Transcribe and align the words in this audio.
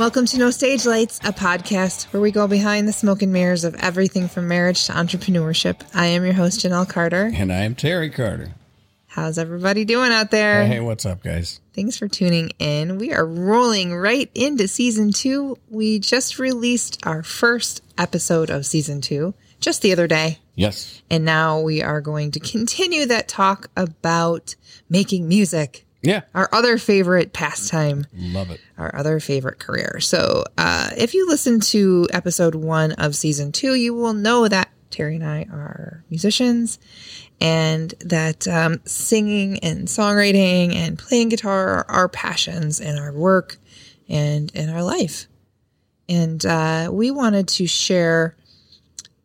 Welcome 0.00 0.24
to 0.28 0.38
No 0.38 0.50
Stage 0.50 0.86
Lights, 0.86 1.18
a 1.24 1.30
podcast 1.30 2.04
where 2.10 2.22
we 2.22 2.30
go 2.30 2.48
behind 2.48 2.88
the 2.88 2.92
smoke 2.94 3.20
and 3.20 3.34
mirrors 3.34 3.64
of 3.64 3.74
everything 3.74 4.28
from 4.28 4.48
marriage 4.48 4.86
to 4.86 4.92
entrepreneurship. 4.92 5.82
I 5.92 6.06
am 6.06 6.24
your 6.24 6.32
host, 6.32 6.60
Janelle 6.60 6.88
Carter. 6.88 7.30
And 7.34 7.52
I 7.52 7.64
am 7.64 7.74
Terry 7.74 8.08
Carter. 8.08 8.54
How's 9.08 9.36
everybody 9.36 9.84
doing 9.84 10.10
out 10.10 10.30
there? 10.30 10.64
Hey, 10.64 10.80
what's 10.80 11.04
up, 11.04 11.22
guys? 11.22 11.60
Thanks 11.74 11.98
for 11.98 12.08
tuning 12.08 12.52
in. 12.58 12.96
We 12.96 13.12
are 13.12 13.26
rolling 13.26 13.94
right 13.94 14.30
into 14.34 14.68
season 14.68 15.12
two. 15.12 15.58
We 15.68 15.98
just 15.98 16.38
released 16.38 17.06
our 17.06 17.22
first 17.22 17.82
episode 17.98 18.48
of 18.48 18.64
season 18.64 19.02
two 19.02 19.34
just 19.60 19.82
the 19.82 19.92
other 19.92 20.06
day. 20.06 20.38
Yes. 20.54 21.02
And 21.10 21.26
now 21.26 21.60
we 21.60 21.82
are 21.82 22.00
going 22.00 22.30
to 22.30 22.40
continue 22.40 23.04
that 23.04 23.28
talk 23.28 23.68
about 23.76 24.54
making 24.88 25.28
music, 25.28 25.84
Yeah. 26.02 26.22
our 26.34 26.48
other 26.52 26.78
favorite 26.78 27.32
pastime, 27.32 28.06
Love 28.14 28.50
it. 28.50 28.60
our 28.78 28.94
other 28.94 29.20
favorite 29.20 29.58
career. 29.58 30.00
So, 30.00 30.44
uh, 30.56 30.90
if 30.96 31.12
you 31.14 31.26
listen 31.28 31.60
to 31.60 32.06
episode 32.12 32.54
one 32.54 32.92
of 32.92 33.14
season 33.14 33.52
two, 33.52 33.74
you 33.74 33.92
will 33.94 34.14
know 34.14 34.48
that 34.48 34.70
Terry 34.90 35.16
and 35.16 35.24
I 35.24 35.42
are 35.44 36.04
musicians 36.10 36.78
and 37.40 37.94
that 38.00 38.48
um, 38.48 38.80
singing 38.84 39.58
and 39.60 39.86
songwriting 39.88 40.74
and 40.74 40.98
playing 40.98 41.28
guitar 41.28 41.68
are 41.68 41.90
our 41.90 42.08
passions 42.08 42.80
in 42.80 42.98
our 42.98 43.12
work 43.12 43.58
and 44.08 44.50
in 44.54 44.68
our 44.68 44.82
life. 44.82 45.26
And 46.08 46.44
uh, 46.44 46.88
we 46.92 47.10
wanted 47.12 47.46
to 47.48 47.66
share 47.66 48.36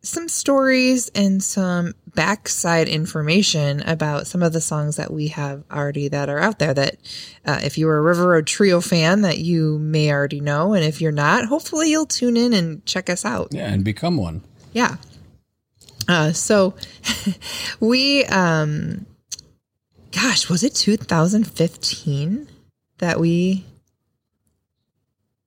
some 0.06 0.28
stories 0.28 1.10
and 1.14 1.42
some 1.42 1.92
backside 2.14 2.88
information 2.88 3.82
about 3.82 4.26
some 4.26 4.42
of 4.42 4.52
the 4.52 4.60
songs 4.60 4.96
that 4.96 5.12
we 5.12 5.28
have 5.28 5.64
already 5.70 6.08
that 6.08 6.28
are 6.28 6.38
out 6.38 6.58
there 6.58 6.72
that 6.72 6.96
uh, 7.44 7.60
if 7.62 7.76
you 7.76 7.86
were 7.86 7.98
a 7.98 8.02
river 8.02 8.28
road 8.28 8.46
trio 8.46 8.80
fan 8.80 9.22
that 9.22 9.38
you 9.38 9.78
may 9.78 10.10
already 10.10 10.40
know 10.40 10.72
and 10.72 10.84
if 10.84 11.00
you're 11.00 11.12
not 11.12 11.46
hopefully 11.46 11.90
you'll 11.90 12.06
tune 12.06 12.36
in 12.36 12.52
and 12.52 12.84
check 12.86 13.10
us 13.10 13.24
out. 13.24 13.48
Yeah, 13.50 13.70
and 13.70 13.84
become 13.84 14.16
one. 14.16 14.42
yeah. 14.72 14.96
Uh, 16.08 16.32
so 16.32 16.74
we 17.80 18.24
um 18.26 19.06
gosh 20.12 20.48
was 20.48 20.62
it 20.62 20.74
2015 20.74 22.48
that 22.98 23.18
we 23.18 23.64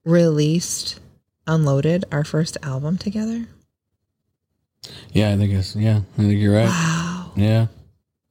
released 0.04 1.00
unloaded 1.48 2.04
our 2.12 2.26
first 2.26 2.58
album 2.62 2.98
together 2.98 3.48
Yeah, 5.12 5.32
I 5.32 5.38
think 5.38 5.54
it's 5.54 5.76
yeah. 5.76 6.02
I 6.18 6.22
think 6.22 6.40
you're 6.40 6.54
right. 6.56 6.68
wow 6.68 7.32
Yeah. 7.36 7.68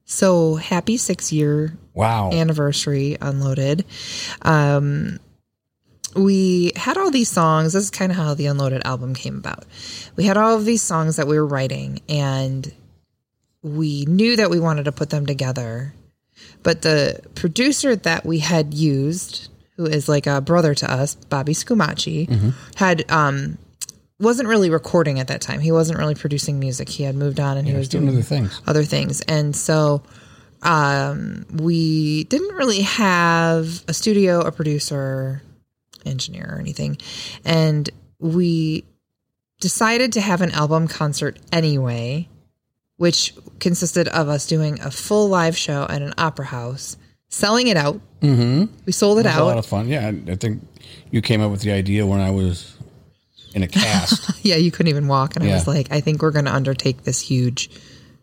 So 0.05 0.55
happy 0.57 0.97
six 0.97 1.33
year 1.33 1.77
Wow. 1.95 2.31
anniversary 2.33 3.17
unloaded. 3.21 3.85
Um, 4.43 5.19
we 6.17 6.73
had 6.77 6.97
all 6.97 7.11
these 7.11 7.29
songs. 7.29 7.73
This 7.73 7.85
is 7.85 7.91
kind 7.91 8.11
of 8.13 8.17
how 8.17 8.35
the 8.35 8.47
unloaded 8.47 8.83
album 8.85 9.15
came 9.15 9.37
about. 9.37 9.65
We 10.17 10.25
had 10.25 10.37
all 10.37 10.57
of 10.57 10.65
these 10.65 10.81
songs 10.83 11.17
that 11.17 11.27
we 11.27 11.39
were 11.39 11.47
writing, 11.47 12.01
and 12.09 12.73
we 13.63 14.05
knew 14.07 14.37
that 14.37 14.49
we 14.49 14.61
wanted 14.61 14.85
to 14.85 14.93
put 14.93 15.11
them 15.11 15.27
together. 15.27 15.93
But 16.63 16.83
the 16.83 17.21
producer 17.35 17.95
that 17.97 18.25
we 18.25 18.39
had 18.39 18.73
used, 18.75 19.49
who 19.77 19.85
is 19.87 20.09
like 20.09 20.27
a 20.27 20.41
brother 20.41 20.75
to 20.77 20.91
us, 20.91 21.15
Bobby 21.17 21.53
Scumaci, 21.53 22.55
had 22.77 23.11
um, 23.11 23.59
wasn't 24.21 24.49
really 24.49 24.71
recording 24.71 25.21
at 25.21 25.29
that 25.29 25.41
time. 25.41 25.61
He 25.61 25.73
wasn't 25.73 25.99
really 25.99 26.15
producing 26.15 26.59
music. 26.59 26.89
He 26.89 27.05
had 27.05 27.15
moved 27.15 27.39
on 27.39 27.57
and 27.57 27.67
he 27.67 27.75
was 27.75 27.89
doing 27.89 28.07
doing 28.07 28.17
other 28.17 28.23
things. 28.23 28.61
other 28.67 28.85
things. 28.85 29.21
And 29.23 29.55
so 29.55 30.03
um, 30.63 31.47
we 31.53 32.25
didn't 32.25 32.55
really 32.57 32.83
have 32.83 33.85
a 33.87 33.95
studio, 33.95 34.41
a 34.41 34.51
producer, 34.51 35.43
engineer, 36.05 36.53
or 36.53 36.59
anything. 36.59 36.99
And 37.45 37.89
we 38.19 38.85
decided 39.61 40.13
to 40.15 40.21
have 40.21 40.41
an 40.41 40.51
album 40.51 40.89
concert 40.89 41.39
anyway, 41.53 42.29
which 42.97 43.35
consisted 43.61 44.09
of 44.09 44.29
us 44.29 44.47
doing 44.47 44.81
a 44.81 44.91
full 44.91 45.29
live 45.29 45.57
show 45.57 45.87
at 45.89 46.03
an 46.03 46.13
opera 46.19 46.47
house, 46.47 46.97
selling 47.29 47.69
it 47.69 47.77
out. 47.77 48.01
Mm-hmm. 48.21 48.65
We 48.85 48.93
sold 48.93 49.19
it 49.19 49.27
It 49.27 49.29
was 49.29 49.37
a 49.37 49.45
lot 49.45 49.59
of 49.59 49.67
fun. 49.67 49.89
Yeah, 49.89 50.11
I 50.27 50.35
think 50.35 50.67
you 51.13 51.23
came 51.23 51.41
up 51.41 51.53
with 51.53 51.61
the 51.61 51.71
idea 51.71 52.05
when 52.05 52.21
I 52.21 52.31
was 52.31 52.75
in 53.55 53.63
a 53.63 53.69
cast. 53.69 54.31
yeah, 54.45 54.57
you 54.57 54.71
couldn't 54.71 54.91
even 54.91 55.09
walk. 55.09 55.37
And 55.37 55.45
I 55.45 55.53
was 55.53 55.67
like, 55.67 55.91
I 55.91 56.01
think 56.01 56.23
we're 56.23 56.31
going 56.31 56.45
to 56.45 56.55
undertake 56.55 57.05
this 57.05 57.21
huge 57.21 57.71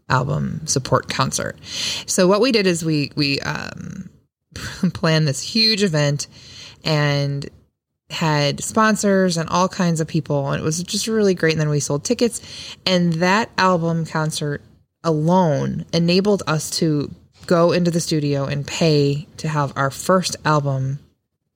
album 0.09 0.66
support 0.68 1.09
concert. 1.09 1.58
So 2.06 2.28
what 2.28 2.41
we 2.41 2.52
did 2.52 2.68
is 2.68 2.86
we 2.86 3.12
we 3.16 3.40
um, 3.41 4.09
planned 4.94 5.28
this 5.28 5.41
huge 5.41 5.84
event 5.84 6.28
and 6.84 7.50
had 8.12 8.64
sponsors 8.64 9.38
and 9.38 9.50
all 9.50 9.68
kinds 9.68 10.00
of 10.00 10.08
people, 10.08 10.52
and 10.52 10.62
it 10.62 10.64
was 10.64 10.81
just 10.84 11.08
really 11.08 11.34
great. 11.34 11.53
And 11.53 11.62
then 11.62 11.69
we 11.69 11.80
sold 11.80 12.03
tickets, 12.03 12.75
and 12.85 13.14
that 13.14 13.50
album 13.58 14.06
concert 14.06 14.62
alone 15.03 15.85
enabled 15.94 16.44
us 16.47 16.69
to 16.69 17.12
go 17.46 17.72
into 17.72 17.91
the 17.91 18.02
studio 18.02 18.46
and 18.46 18.66
pay 18.66 19.28
to 19.38 19.47
have 19.47 19.74
our 19.75 19.91
first 19.91 20.35
album 20.46 21.00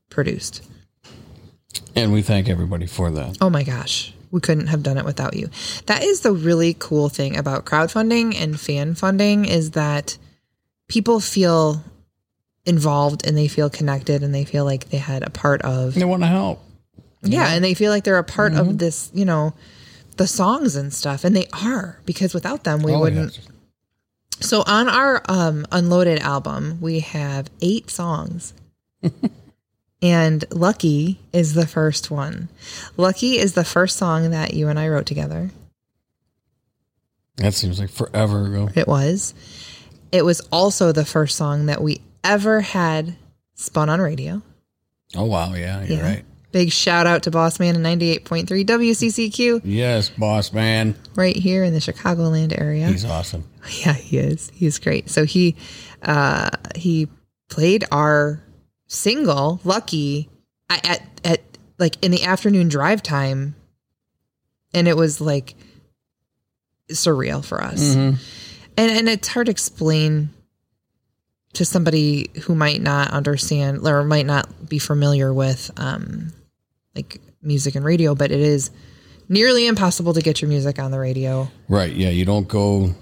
produced. 0.10 0.69
And 1.96 2.12
we 2.14 2.22
thank 2.22 2.50
everybody 2.50 2.86
for 2.88 3.12
that. 3.12 3.38
Oh 3.42 3.50
my 3.50 3.64
gosh, 3.64 4.14
we 4.32 4.40
couldn't 4.40 4.68
have 4.68 4.84
done 4.84 4.98
it 4.98 5.06
without 5.06 5.36
you. 5.36 5.50
That 5.88 6.04
is 6.04 6.22
the 6.22 6.32
really 6.32 6.76
cool 6.78 7.10
thing 7.10 7.38
about 7.38 7.66
crowdfunding 7.66 8.40
and 8.40 8.60
fan 8.60 8.96
funding 8.96 9.46
is 9.46 9.72
that 9.72 10.18
people 10.88 11.20
feel 11.20 11.84
involved 12.66 13.26
and 13.26 13.38
they 13.38 13.48
feel 13.48 13.70
connected 13.70 14.22
and 14.24 14.34
they 14.36 14.46
feel 14.46 14.66
like 14.66 14.90
they 14.90 14.98
had 14.98 15.24
a 15.24 15.30
part 15.30 15.62
of 15.64 15.96
They 15.96 16.06
want 16.06 16.24
to 16.24 16.28
help. 16.28 16.62
yeah, 17.22 17.50
and 17.54 17.64
they 17.64 17.74
feel 17.74 17.92
like 17.92 18.04
they're 18.04 18.18
a 18.18 18.24
part 18.24 18.54
of 18.54 18.78
this, 18.78 19.10
you 19.14 19.26
know, 19.26 19.54
the 20.18 20.28
songs 20.28 20.76
and 20.76 20.94
stuff 20.94 21.24
and 21.24 21.36
they 21.36 21.48
are 21.54 22.00
because 22.06 22.34
without 22.34 22.64
them 22.66 22.82
we 22.84 22.92
Oh, 22.94 23.00
wouldn't 23.00 23.38
yes. 23.38 23.48
so 24.46 24.64
on 24.68 24.90
our 24.90 25.22
um, 25.30 25.66
unloaded 25.72 26.20
album, 26.20 26.78
we 26.82 27.00
have 27.00 27.50
eight 27.62 27.90
songs. 27.90 28.54
and 30.02 30.44
Lucky 30.52 31.20
is 31.34 31.54
the 31.54 31.68
first 31.68 32.10
one. 32.12 32.50
Lucky 32.98 33.38
is 33.38 33.54
the 33.54 33.64
first 33.66 33.98
song 33.98 34.32
that 34.32 34.54
you 34.54 34.68
and 34.68 34.80
I 34.80 34.88
wrote 34.88 35.06
together. 35.06 35.52
That 37.38 37.54
seems 37.54 37.80
like 37.80 37.90
forever 37.90 38.46
ago. 38.48 38.70
It 38.76 38.88
was. 38.88 39.34
It 40.12 40.26
was 40.26 40.42
also 40.52 40.92
the 40.92 41.06
first 41.06 41.36
song 41.38 41.68
that 41.68 41.82
we 41.82 42.02
ever 42.24 42.62
had 42.62 43.16
spun 43.56 43.90
on 43.90 44.02
radio. 44.02 44.42
Oh 45.16 45.26
wow, 45.26 45.54
yeah, 45.54 45.84
you're 45.84 45.98
Yeah. 46.00 46.04
right. 46.04 46.26
Big 46.52 46.72
shout 46.72 47.06
out 47.06 47.24
to 47.24 47.32
Boss 47.32 47.60
Man 47.60 47.76
in 47.76 47.84
98.3 47.84 48.66
WCCQ 48.66 49.62
Yes, 49.64 50.10
boss 50.10 50.52
man. 50.52 50.96
right 51.16 51.36
here 51.36 51.64
in 51.64 51.74
the 51.74 51.80
Chicagoland 51.80 52.60
area. 52.60 52.88
He's 52.88 53.06
awesome. 53.06 53.44
Yeah, 53.86 53.94
he 53.94 54.18
is. 54.18 54.52
He's 54.54 54.80
great. 54.80 55.10
So 55.10 55.26
he 55.26 55.56
uh 56.02 56.50
he 56.76 57.08
played 57.50 57.86
our 57.92 58.42
single 58.90 59.62
Lucky 59.64 60.30
at 60.70 60.86
at, 60.86 61.02
at 61.24 61.42
like 61.78 61.96
in 62.04 62.12
the 62.12 62.24
afternoon 62.24 62.68
drive 62.68 63.02
time 63.02 63.56
and 64.74 64.88
it 64.88 64.98
was 64.98 65.22
like 65.22 65.56
surreal 66.92 67.46
for 67.46 67.64
us. 67.64 67.80
Mhm. 67.96 68.18
And 68.78 68.92
and 68.92 69.08
it's 69.08 69.28
hard 69.28 69.46
to 69.46 69.52
explain 69.52 70.32
to 71.54 71.66
somebody 71.66 72.30
who 72.44 72.56
might 72.56 72.82
not 72.82 73.12
understand 73.12 73.88
or 73.88 74.04
might 74.04 74.26
not 74.26 74.68
be 74.68 74.80
familiar 74.80 75.34
with 75.34 75.72
um 75.78 76.34
like 76.96 77.22
music 77.42 77.76
and 77.76 77.86
radio, 77.86 78.16
but 78.16 78.32
it 78.32 78.42
is 78.42 78.72
nearly 79.30 79.68
impossible 79.68 80.14
to 80.14 80.22
get 80.22 80.42
your 80.42 80.50
music 80.50 80.80
on 80.80 80.92
the 80.92 81.00
radio. 81.00 81.50
Right. 81.70 81.94
Yeah, 81.94 82.10
you 82.10 82.26
don't 82.26 82.48
go 82.48 82.94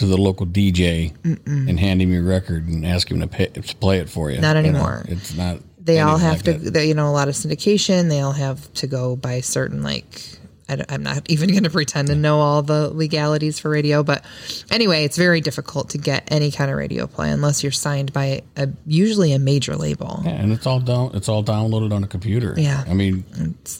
to 0.00 0.06
the 0.06 0.16
local 0.16 0.46
DJ 0.46 1.14
and 1.46 1.78
hand 1.78 2.00
him 2.02 2.10
your 2.12 2.22
record 2.22 2.66
and 2.66 2.86
ask 2.86 3.10
him 3.10 3.20
to, 3.20 3.26
pay, 3.26 3.46
to 3.46 3.76
play 3.76 3.98
it 3.98 4.08
for 4.08 4.30
you. 4.30 4.40
Not 4.40 4.56
You 4.56 4.62
know, 4.62 4.68
anymore. 4.70 5.04
it's 5.08 5.34
not. 5.36 5.58
they 5.78 6.00
all 6.00 6.16
have 6.16 6.44
like 6.46 6.60
to 6.62 6.70
they, 6.70 6.86
you 6.88 6.94
know 6.94 7.08
a 7.08 7.12
lot 7.12 7.28
of 7.28 7.34
syndication 7.34 8.08
they 8.08 8.20
all 8.20 8.32
have 8.32 8.72
to 8.74 8.86
go 8.86 9.14
by 9.16 9.40
certain 9.40 9.82
like 9.82 10.38
I, 10.70 10.94
am 10.94 11.02
not 11.02 11.28
even 11.30 11.50
going 11.50 11.64
to 11.64 11.70
pretend 11.70 12.08
to 12.08 12.14
know 12.14 12.40
all 12.40 12.62
the 12.62 12.88
legalities 12.90 13.58
for 13.58 13.68
radio 13.70 14.02
but 14.02 14.24
anyway 14.70 15.04
it's 15.04 15.16
very 15.16 15.40
difficult 15.40 15.90
to 15.90 15.98
get 15.98 16.24
any 16.28 16.50
kind 16.50 16.70
of 16.70 16.76
radio 16.76 17.06
play 17.06 17.30
unless 17.30 17.62
you're 17.62 17.72
signed 17.72 18.12
by 18.12 18.42
a 18.56 18.68
usually 18.86 19.32
a 19.32 19.38
major 19.38 19.76
label 19.76 20.20
Yeah, 20.24 20.30
and 20.32 20.52
it's 20.52 20.66
all 20.66 20.80
down. 20.80 21.10
It's 21.14 21.28
all 21.28 21.42
downloaded 21.44 21.92
on 21.92 22.04
a 22.04 22.06
computer. 22.06 22.54
Yeah. 22.56 22.84
I 22.88 22.94
mean, 22.94 23.24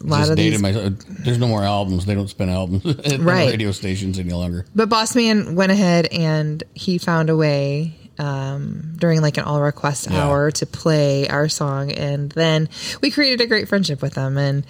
a 0.02 0.06
lot 0.06 0.28
of 0.30 0.36
these 0.36 0.60
myself. 0.60 0.94
There's 1.08 1.38
no 1.38 1.48
more 1.48 1.62
albums. 1.62 2.06
They 2.06 2.14
don't 2.14 2.28
spin 2.28 2.48
albums 2.48 2.84
at 3.04 3.20
Right. 3.20 3.50
radio 3.50 3.70
stations 3.72 4.18
any 4.18 4.32
longer. 4.32 4.66
but 4.74 4.88
boss 4.88 5.14
man 5.14 5.54
went 5.54 5.70
ahead 5.72 6.06
and 6.06 6.62
he 6.74 6.98
found 6.98 7.30
a 7.30 7.36
way 7.36 7.96
um, 8.18 8.94
during 8.96 9.20
like 9.22 9.38
an 9.38 9.44
all 9.44 9.60
request 9.60 10.08
Yeah. 10.10 10.24
hour 10.24 10.50
to 10.50 10.66
play 10.66 11.28
our 11.28 11.48
song 11.48 11.90
and 11.92 12.30
then 12.32 12.68
we 13.00 13.10
created 13.10 13.40
a 13.40 13.46
great 13.46 13.68
friendship 13.68 14.02
with 14.02 14.14
him 14.14 14.36
and 14.38 14.64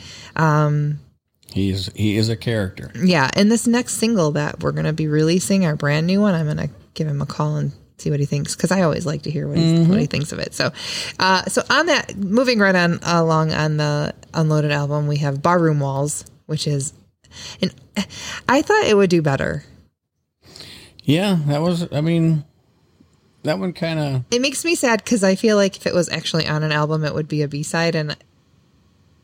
He 1.53 1.71
is 1.71 1.91
he 1.95 2.17
is 2.17 2.29
a 2.29 2.37
character. 2.37 2.91
yeah 3.03 3.31
and 3.35 3.51
this 3.51 3.67
next 3.67 3.95
single 3.95 4.33
that 4.33 4.61
we're 4.63 4.73
going 4.73 4.85
to 4.85 4.93
be 4.93 5.09
releasing 5.09 5.65
our 5.67 5.75
brand 5.75 6.07
new 6.07 6.21
one 6.21 6.35
i'm 6.35 6.47
going 6.47 6.57
to 6.69 6.71
give 6.95 7.09
him 7.09 7.21
a 7.21 7.27
call 7.27 7.57
and 7.57 7.73
see 8.01 8.11
what 8.11 8.21
he 8.21 8.27
thinks 8.27 8.57
because 8.57 8.73
I 8.73 8.83
always 8.83 9.07
like 9.07 9.23
to 9.23 9.31
hear 9.31 9.47
what, 9.47 9.59
he's, 9.59 9.87
what 9.87 10.01
he 10.01 10.07
thinks 10.07 10.33
of 10.33 10.39
it. 10.39 10.55
So, 10.55 10.73
uh, 11.19 11.45
so 11.45 11.63
on 11.71 11.87
that, 11.87 12.17
moving 12.17 12.59
right 12.59 12.75
on 12.75 12.99
along 13.03 13.53
on 13.53 13.77
the 13.77 14.15
Unloaded 14.33 14.73
album, 14.73 15.07
we 15.07 15.19
have 15.19 15.43
Barroom 15.43 15.81
Walls, 15.81 16.25
which 16.47 16.67
is, 16.67 16.93
and 17.61 17.75
I 18.49 18.63
thought 18.63 18.85
it 18.85 18.97
would 18.97 19.11
do 19.11 19.23
better. 19.23 19.65
Yeah, 21.03 21.39
that 21.47 21.61
was. 21.61 21.93
I 21.93 22.01
mean, 22.01 22.45
that 23.43 23.59
one 23.59 23.73
kind 23.73 23.99
of. 23.99 24.25
It 24.31 24.41
makes 24.41 24.65
me 24.65 24.75
sad 24.75 25.03
because 25.05 25.25
I 25.25 25.35
feel 25.35 25.57
like 25.57 25.77
if 25.77 25.87
it 25.87 25.95
was 25.95 26.09
actually 26.09 26.47
on 26.47 26.63
an 26.63 26.73
album, 26.73 27.05
it 27.05 27.15
would 27.15 27.29
be 27.29 27.43
a 27.43 27.49
B 27.49 27.63
side, 27.63 27.95
and 27.95 28.17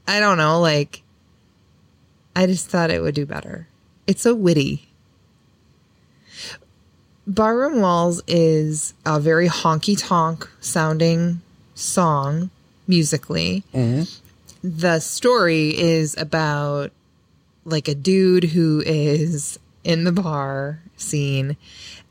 I 0.08 0.20
don't 0.20 0.38
know, 0.38 0.60
like, 0.60 1.02
I 2.36 2.46
just 2.46 2.68
thought 2.68 2.90
it 2.90 3.00
would 3.00 3.14
do 3.14 3.24
better. 3.24 3.66
It's 4.06 4.20
so 4.22 4.34
witty. 4.34 4.90
Barroom 7.26 7.80
Walls 7.80 8.22
is 8.28 8.92
a 9.06 9.18
very 9.18 9.48
honky 9.48 9.96
tonk 9.98 10.48
sounding 10.60 11.40
song 11.74 12.50
musically. 12.86 13.64
Mm-hmm. 13.74 14.02
The 14.62 15.00
story 15.00 15.76
is 15.78 16.14
about 16.18 16.92
like 17.64 17.88
a 17.88 17.94
dude 17.94 18.44
who 18.44 18.82
is 18.84 19.58
in 19.82 20.04
the 20.04 20.12
bar 20.12 20.82
scene 20.96 21.56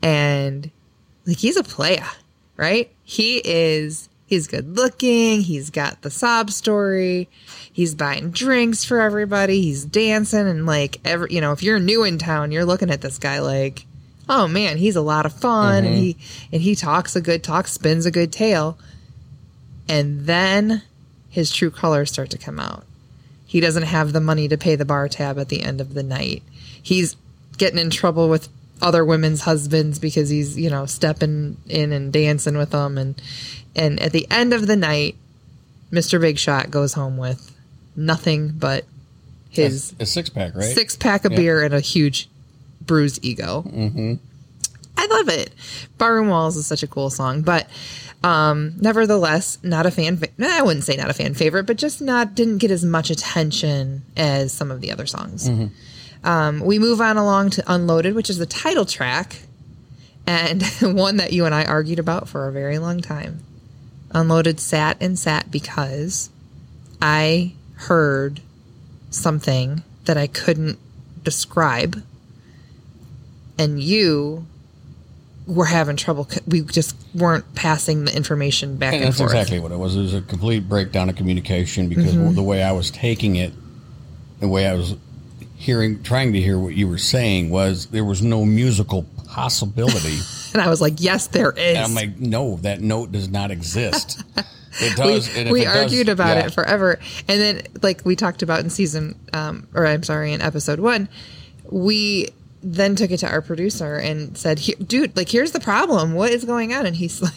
and 0.02 0.70
like 1.24 1.38
he's 1.38 1.56
a 1.56 1.62
player, 1.62 2.06
right? 2.56 2.90
He 3.04 3.40
is 3.44 4.08
he's 4.26 4.46
good 4.46 4.76
looking, 4.76 5.40
he's 5.40 5.70
got 5.70 6.02
the 6.02 6.10
sob 6.10 6.50
story, 6.50 7.28
he's 7.72 7.94
buying 7.94 8.30
drinks 8.30 8.84
for 8.84 9.00
everybody, 9.00 9.62
he's 9.62 9.84
dancing 9.84 10.46
and 10.46 10.66
like 10.66 11.00
every 11.04 11.32
you 11.32 11.40
know, 11.40 11.52
if 11.52 11.62
you're 11.62 11.78
new 11.78 12.04
in 12.04 12.18
town, 12.18 12.52
you're 12.52 12.64
looking 12.64 12.90
at 12.90 13.00
this 13.00 13.18
guy 13.18 13.38
like, 13.38 13.86
oh 14.28 14.48
man, 14.48 14.76
he's 14.76 14.96
a 14.96 15.00
lot 15.00 15.26
of 15.26 15.32
fun 15.32 15.84
and 15.84 15.94
he 15.94 16.16
and 16.52 16.60
he 16.60 16.74
talks 16.74 17.16
a 17.16 17.20
good 17.20 17.42
talk, 17.42 17.68
spins 17.68 18.06
a 18.06 18.10
good 18.10 18.32
tale. 18.32 18.78
And 19.88 20.26
then 20.26 20.82
his 21.30 21.52
true 21.52 21.70
colors 21.70 22.10
start 22.10 22.30
to 22.30 22.38
come 22.38 22.58
out. 22.58 22.84
He 23.46 23.60
doesn't 23.60 23.84
have 23.84 24.12
the 24.12 24.20
money 24.20 24.48
to 24.48 24.58
pay 24.58 24.74
the 24.74 24.84
bar 24.84 25.08
tab 25.08 25.38
at 25.38 25.48
the 25.48 25.62
end 25.62 25.80
of 25.80 25.94
the 25.94 26.02
night. 26.02 26.42
He's 26.82 27.14
getting 27.56 27.78
in 27.78 27.90
trouble 27.90 28.28
with 28.28 28.48
other 28.82 29.04
women's 29.04 29.40
husbands 29.42 29.98
because 29.98 30.28
he's, 30.28 30.58
you 30.58 30.68
know, 30.70 30.86
stepping 30.86 31.56
in 31.68 31.92
and 31.92 32.12
dancing 32.12 32.56
with 32.58 32.70
them 32.70 32.98
and 32.98 33.20
and 33.74 34.00
at 34.00 34.12
the 34.12 34.26
end 34.30 34.52
of 34.54 34.66
the 34.66 34.76
night, 34.76 35.16
Mr. 35.92 36.20
Big 36.20 36.38
Shot 36.38 36.70
goes 36.70 36.92
home 36.94 37.16
with 37.16 37.54
nothing 37.94 38.48
but 38.56 38.84
his 39.50 39.94
a 40.00 40.06
six 40.06 40.28
pack, 40.28 40.54
right? 40.54 40.64
six 40.64 40.96
pack 40.96 41.24
of 41.24 41.32
Yeah. 41.32 41.38
beer 41.38 41.62
and 41.62 41.72
a 41.74 41.80
huge 41.80 42.28
bruised 42.80 43.24
ego. 43.24 43.64
Mm-hmm. 43.66 44.14
I 44.98 45.06
love 45.06 45.28
it. 45.28 45.52
Barroom 45.98 46.28
Walls 46.28 46.56
is 46.56 46.66
such 46.66 46.82
a 46.82 46.86
cool 46.86 47.10
song, 47.10 47.42
but 47.42 47.68
um, 48.24 48.74
nevertheless, 48.80 49.58
not 49.62 49.84
a 49.86 49.90
fan. 49.90 50.16
Fa- 50.16 50.28
I 50.42 50.62
wouldn't 50.62 50.84
say 50.84 50.96
not 50.96 51.10
a 51.10 51.14
fan 51.14 51.34
favorite, 51.34 51.64
but 51.64 51.76
just 51.76 52.00
not 52.00 52.34
didn't 52.34 52.58
get 52.58 52.70
as 52.70 52.84
much 52.84 53.10
attention 53.10 54.02
as 54.16 54.52
some 54.52 54.70
of 54.70 54.80
the 54.80 54.90
other 54.92 55.06
songs. 55.06 55.48
Um, 56.26 56.60
we 56.60 56.78
move 56.78 57.00
on 57.00 57.16
along 57.16 57.50
to 57.50 57.64
Unloaded, 57.72 58.14
which 58.14 58.28
is 58.28 58.38
the 58.38 58.46
title 58.46 58.84
track, 58.84 59.42
and 60.26 60.62
one 60.82 61.16
that 61.18 61.32
you 61.32 61.44
and 61.46 61.54
I 61.54 61.64
argued 61.64 61.98
about 61.98 62.28
for 62.28 62.48
a 62.48 62.52
very 62.52 62.78
long 62.78 63.00
time. 63.00 63.40
Unloaded 64.10 64.58
sat 64.60 64.96
and 65.00 65.18
sat 65.18 65.50
because 65.50 66.30
I 67.00 67.52
heard 67.76 68.40
something 69.10 69.82
that 70.06 70.16
I 70.16 70.26
couldn't 70.26 70.78
describe, 71.22 72.02
and 73.58 73.80
you 73.82 74.46
were 75.46 75.66
having 75.66 75.96
trouble. 75.96 76.28
We 76.46 76.62
just 76.62 76.96
weren't 77.14 77.54
passing 77.54 78.04
the 78.04 78.16
information 78.16 78.76
back 78.76 78.94
And 78.94 79.02
and, 79.04 79.08
that's 79.12 79.18
forth. 79.18 79.30
exactly 79.32 79.60
what 79.60 79.70
it 79.72 79.78
was. 79.78 79.94
It 79.96 80.00
was 80.00 80.14
a 80.14 80.20
complete 80.22 80.68
breakdown 80.68 81.08
of 81.08 81.14
communication 81.16 81.88
because 81.88 82.14
Mm-hmm. 82.16 82.34
the 82.34 82.42
way 82.42 82.62
I 82.64 82.72
was 82.72 82.90
taking 82.90 83.36
it, 83.36 83.52
the 84.40 84.48
way 84.48 84.66
I 84.66 84.74
was 84.74 84.96
hearing, 85.56 86.02
trying 86.02 86.32
to 86.32 86.40
hear 86.40 86.58
what 86.58 86.74
you 86.74 86.88
were 86.88 86.98
saying 86.98 87.50
was 87.50 87.86
there 87.86 88.04
was 88.04 88.22
no 88.22 88.44
musical 88.44 89.04
possibility. 89.26 90.18
And 90.54 90.62
I 90.62 90.70
was 90.70 90.80
like, 90.80 90.94
"Yes, 90.98 91.26
there 91.26 91.50
is." 91.50 91.76
and 91.76 91.84
I'm 91.84 91.94
like, 91.94 92.18
no, 92.18 92.56
that 92.62 92.80
note 92.80 93.12
does 93.12 93.28
not 93.28 93.50
exist. 93.50 94.22
It 94.80 94.98
we, 94.98 95.04
does. 95.04 95.36
and 95.36 95.48
if 95.48 95.52
we 95.52 95.62
it 95.62 95.64
does- 95.64 95.76
argued 95.76 96.08
about 96.08 96.36
yeah. 96.36 96.46
it 96.46 96.52
forever 96.52 96.98
and 97.28 97.40
then 97.40 97.62
like 97.82 98.04
we 98.04 98.14
talked 98.14 98.42
about 98.42 98.60
in 98.60 98.68
season 98.68 99.18
um 99.32 99.66
or 99.74 99.86
i'm 99.86 100.02
sorry 100.02 100.34
in 100.34 100.42
episode 100.42 100.80
one 100.80 101.08
we 101.70 102.28
then 102.62 102.94
took 102.94 103.10
it 103.10 103.18
to 103.18 103.26
our 103.26 103.40
producer 103.40 103.96
and 103.96 104.36
said 104.36 104.60
dude 104.86 105.16
like 105.16 105.30
here's 105.30 105.52
the 105.52 105.60
problem 105.60 106.12
what 106.12 106.30
is 106.30 106.44
going 106.44 106.74
on 106.74 106.84
and 106.84 106.96
he's 106.96 107.22
like 107.22 107.32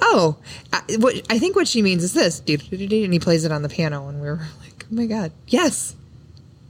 oh 0.00 0.36
I, 0.70 0.82
what 0.98 1.14
i 1.30 1.38
think 1.38 1.56
what 1.56 1.66
she 1.66 1.80
means 1.80 2.04
is 2.04 2.12
this 2.12 2.40
dude 2.40 2.70
and 2.70 3.12
he 3.14 3.18
plays 3.18 3.46
it 3.46 3.52
on 3.52 3.62
the 3.62 3.70
piano 3.70 4.06
and 4.08 4.20
we 4.20 4.26
were 4.28 4.46
like 4.62 4.84
oh 4.84 4.94
my 4.94 5.06
god 5.06 5.32
yes 5.46 5.96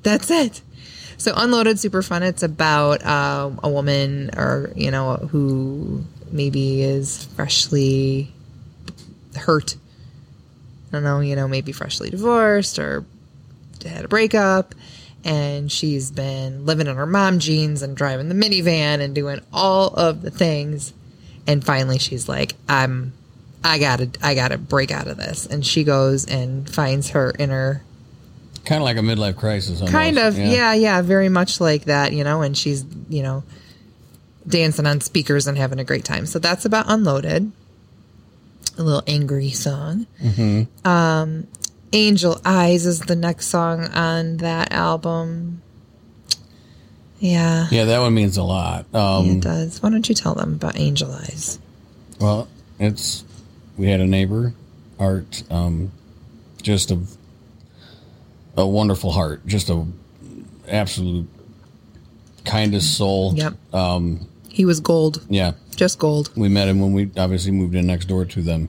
that's 0.04 0.30
it 0.30 0.62
so 1.18 1.32
unloaded 1.36 1.78
super 1.78 2.02
fun 2.02 2.22
it's 2.22 2.42
about 2.42 3.04
uh, 3.04 3.50
a 3.62 3.68
woman 3.68 4.30
or 4.36 4.72
you 4.74 4.90
know 4.90 5.16
who 5.16 6.02
maybe 6.32 6.82
is 6.82 7.24
freshly 7.36 8.32
hurt 9.36 9.76
I 10.88 10.96
don't 10.96 11.04
know, 11.04 11.20
you 11.20 11.36
know, 11.36 11.48
maybe 11.48 11.72
freshly 11.72 12.10
divorced 12.10 12.78
or 12.78 13.04
had 13.84 14.04
a 14.04 14.08
breakup. 14.08 14.74
And 15.24 15.70
she's 15.70 16.10
been 16.10 16.64
living 16.64 16.86
in 16.86 16.96
her 16.96 17.06
mom 17.06 17.40
jeans 17.40 17.82
and 17.82 17.96
driving 17.96 18.28
the 18.28 18.34
minivan 18.34 19.00
and 19.00 19.14
doing 19.14 19.40
all 19.52 19.88
of 19.88 20.22
the 20.22 20.30
things. 20.30 20.94
And 21.46 21.64
finally 21.64 21.98
she's 21.98 22.28
like, 22.28 22.54
I'm, 22.68 23.12
I 23.62 23.78
gotta, 23.78 24.10
I 24.22 24.34
gotta 24.34 24.56
break 24.56 24.90
out 24.90 25.08
of 25.08 25.18
this. 25.18 25.44
And 25.44 25.66
she 25.66 25.84
goes 25.84 26.26
and 26.26 26.68
finds 26.68 27.10
her 27.10 27.34
inner 27.38 27.82
kind 28.68 28.80
of 28.80 28.84
like 28.84 28.96
a 28.96 29.00
midlife 29.00 29.36
crisis. 29.36 29.80
Almost. 29.80 29.92
kind 29.92 30.18
of 30.18 30.38
yeah. 30.38 30.74
yeah 30.74 31.02
very 31.02 31.28
much 31.28 31.60
like 31.60 31.84
that 31.86 32.12
you 32.12 32.22
know 32.22 32.42
and 32.42 32.56
she's 32.56 32.84
you 33.08 33.22
know 33.22 33.42
dancing 34.46 34.86
on 34.86 35.00
speakers 35.00 35.46
and 35.46 35.58
having 35.58 35.78
a 35.78 35.84
great 35.84 36.04
time 36.04 36.24
so 36.26 36.38
that's 36.38 36.64
about 36.64 36.86
unloaded 36.88 37.50
a 38.78 38.82
little 38.82 39.02
angry 39.06 39.50
song 39.50 40.06
um 40.84 41.46
angel 41.92 42.40
eyes 42.44 42.86
is 42.86 43.00
the 43.00 43.16
next 43.16 43.46
song 43.46 43.84
on 43.88 44.36
that 44.38 44.70
album 44.72 45.62
yeah, 47.20 47.66
Yeah, 47.72 47.86
that 47.86 47.98
one 47.98 48.14
means 48.14 48.36
a 48.36 48.44
lot. 48.44 48.86
it 48.92 48.96
Um, 48.96 49.40
does 49.40 49.82
why 49.82 49.90
don't 49.90 50.08
you 50.08 50.14
tell 50.14 50.34
them 50.34 50.52
about 50.54 50.78
angel 50.78 51.10
eyes 51.10 51.58
Well, 52.20 52.46
it's 52.78 53.24
we 53.76 53.88
had 53.88 54.00
a 54.00 54.06
neighbor, 54.06 54.54
Art, 55.00 55.42
um, 55.50 55.90
just 56.62 56.90
a 56.92 56.98
a 58.58 58.66
wonderful 58.66 59.12
heart, 59.12 59.46
just 59.46 59.70
a 59.70 59.86
absolute 60.68 61.26
kindest 62.44 62.96
soul. 62.96 63.34
yep. 63.34 63.54
Um 63.72 64.28
he 64.48 64.64
was 64.64 64.80
gold. 64.80 65.24
Yeah, 65.30 65.52
just 65.76 65.98
gold. 65.98 66.30
We 66.36 66.48
met 66.48 66.68
him 66.68 66.80
when 66.80 66.92
we 66.92 67.10
obviously 67.16 67.52
moved 67.52 67.74
in 67.74 67.86
next 67.86 68.06
door 68.06 68.24
to 68.24 68.42
them, 68.42 68.68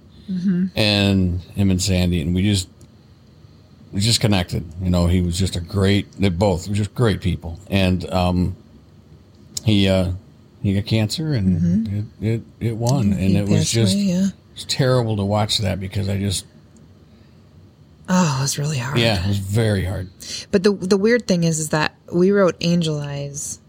and 0.75 1.41
him 1.41 1.71
and 1.71 1.81
Sandy, 1.81 2.21
and 2.21 2.35
we 2.35 2.43
just 2.43 2.69
we 3.91 3.99
just 3.99 4.21
connected. 4.21 4.63
You 4.81 4.91
know, 4.91 5.07
he 5.07 5.21
was 5.21 5.37
just 5.37 5.55
a 5.55 5.61
great. 5.61 6.11
They 6.13 6.29
both 6.29 6.67
were 6.67 6.75
just 6.75 6.93
great 6.93 7.21
people, 7.21 7.59
and 7.71 8.07
um, 8.11 8.55
he 9.65 9.89
uh, 9.89 10.11
he 10.61 10.75
got 10.75 10.85
cancer, 10.85 11.33
and 11.33 11.87
it, 12.21 12.33
it 12.33 12.41
it 12.59 12.77
won, 12.77 13.13
and 13.13 13.35
it 13.35 13.47
was 13.47 13.71
just 13.71 13.95
away, 13.95 14.03
yeah. 14.03 14.27
it's 14.53 14.65
terrible 14.65 15.17
to 15.17 15.25
watch 15.25 15.57
that 15.59 15.79
because 15.79 16.07
I 16.07 16.19
just 16.19 16.45
oh 18.09 18.37
it 18.39 18.41
was 18.41 18.57
really 18.59 18.77
hard 18.79 18.97
yeah, 18.99 19.23
it 19.23 19.27
was 19.27 19.37
very 19.37 19.85
hard. 19.85 20.09
But 20.51 20.63
the 20.63 20.73
the 20.73 20.97
weird 20.97 21.27
thing 21.27 21.43
is, 21.43 21.59
is 21.59 21.69
that 21.69 21.95
we 22.11 22.31
wrote 22.31 22.55
Angel 22.61 22.99
Eyes 22.99 23.59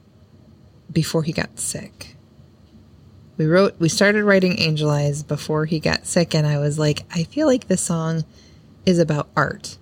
before 0.91 1.23
he 1.23 1.33
got 1.33 1.59
sick. 1.59 2.17
We 3.37 3.47
wrote, 3.47 3.77
we 3.79 3.89
started 3.89 4.25
writing 4.25 4.59
Angel 4.61 4.91
Eyes 4.91 5.23
before 5.23 5.65
he 5.65 5.81
got 5.81 6.07
sick, 6.07 6.35
and 6.35 6.47
I 6.47 6.59
was 6.59 6.79
like, 6.79 7.05
I 7.15 7.25
feel 7.25 7.47
like 7.47 7.69
this 7.69 7.81
song 7.81 8.25
is 8.85 8.99
about 8.99 9.31
art. 9.35 9.79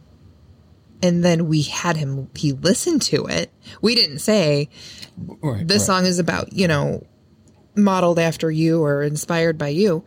And 1.03 1.25
then 1.25 1.49
we 1.49 1.62
had 1.62 1.97
him, 1.97 2.29
he 2.37 2.53
listened 2.53 3.03
to 3.03 3.27
it. 3.27 3.50
We 3.81 3.95
didn't 3.95 4.19
say 4.19 4.69
Right, 5.17 5.67
this 5.67 5.83
right. 5.83 5.87
song 5.87 6.07
is 6.07 6.19
about, 6.19 6.53
you 6.53 6.69
know, 6.69 7.05
modeled 7.77 8.19
after 8.19 8.50
you 8.50 8.83
or 8.85 9.03
inspired 9.03 9.59
by 9.59 9.69
you. 9.69 10.05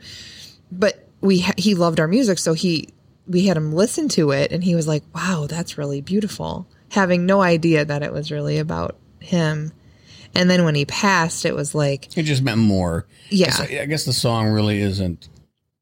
But 0.72 1.08
we, 1.22 1.40
ha- 1.42 1.54
he 1.58 1.76
loved 1.76 2.00
our 2.00 2.08
music. 2.08 2.40
So 2.40 2.54
he, 2.54 2.90
we 3.32 3.46
had 3.48 3.58
him 3.58 3.74
listen 3.74 4.08
to 4.10 4.32
it 4.32 4.52
and 4.52 4.64
he 4.64 4.76
was 4.76 4.88
like, 4.88 5.04
wow, 5.16 5.48
that's 5.50 5.78
really 5.78 6.02
beautiful. 6.02 6.68
Having 6.90 7.26
no 7.26 7.42
idea 7.42 7.86
that 7.86 8.04
it 8.04 8.12
was 8.12 8.32
really 8.32 8.58
about 8.58 8.98
him. 9.20 9.72
And 10.36 10.50
then 10.50 10.64
when 10.66 10.76
he 10.76 10.86
passed, 10.86 11.46
it 11.46 11.56
was 11.56 11.74
like, 11.76 12.16
It 12.18 12.24
just 12.24 12.42
meant 12.42 12.60
more. 12.60 13.06
Yeah. 13.30 13.56
I 13.60 13.86
guess 13.86 14.06
the 14.06 14.14
song 14.14 14.48
really 14.48 14.80
isn't. 14.82 15.28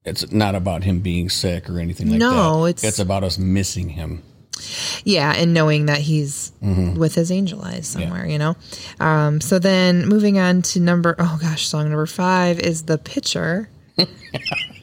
It's 0.06 0.32
not 0.32 0.56
about 0.56 0.84
him 0.84 1.01
being 1.01 1.29
sick 1.29 1.70
or 1.70 1.79
anything 1.79 2.10
like 2.10 2.20
that. 2.20 2.25
No, 2.25 2.65
it's- 2.65 2.84
it's 2.84 3.00
about 3.00 3.24
us 3.24 3.38
missing 3.38 3.89
him. 3.89 4.24
Yeah, 5.06 5.34
and 5.38 5.53
knowing 5.53 5.86
that 5.86 6.00
he's 6.00 6.51
with 6.62 7.15
his 7.15 7.32
angel 7.32 7.62
eyes 7.63 7.88
somewhere, 7.88 8.25
you 8.27 8.38
know. 8.38 8.58
Um, 9.00 9.39
so 9.39 9.58
then 9.58 10.06
moving 10.06 10.38
on 10.38 10.63
to 10.63 10.82
number 10.82 11.15
oh 11.18 11.38
gosh, 11.41 11.65
song 11.65 11.86
number 11.86 12.06
five 12.06 12.60
is 12.60 12.84
the 12.84 12.98
pitcher. 12.98 13.70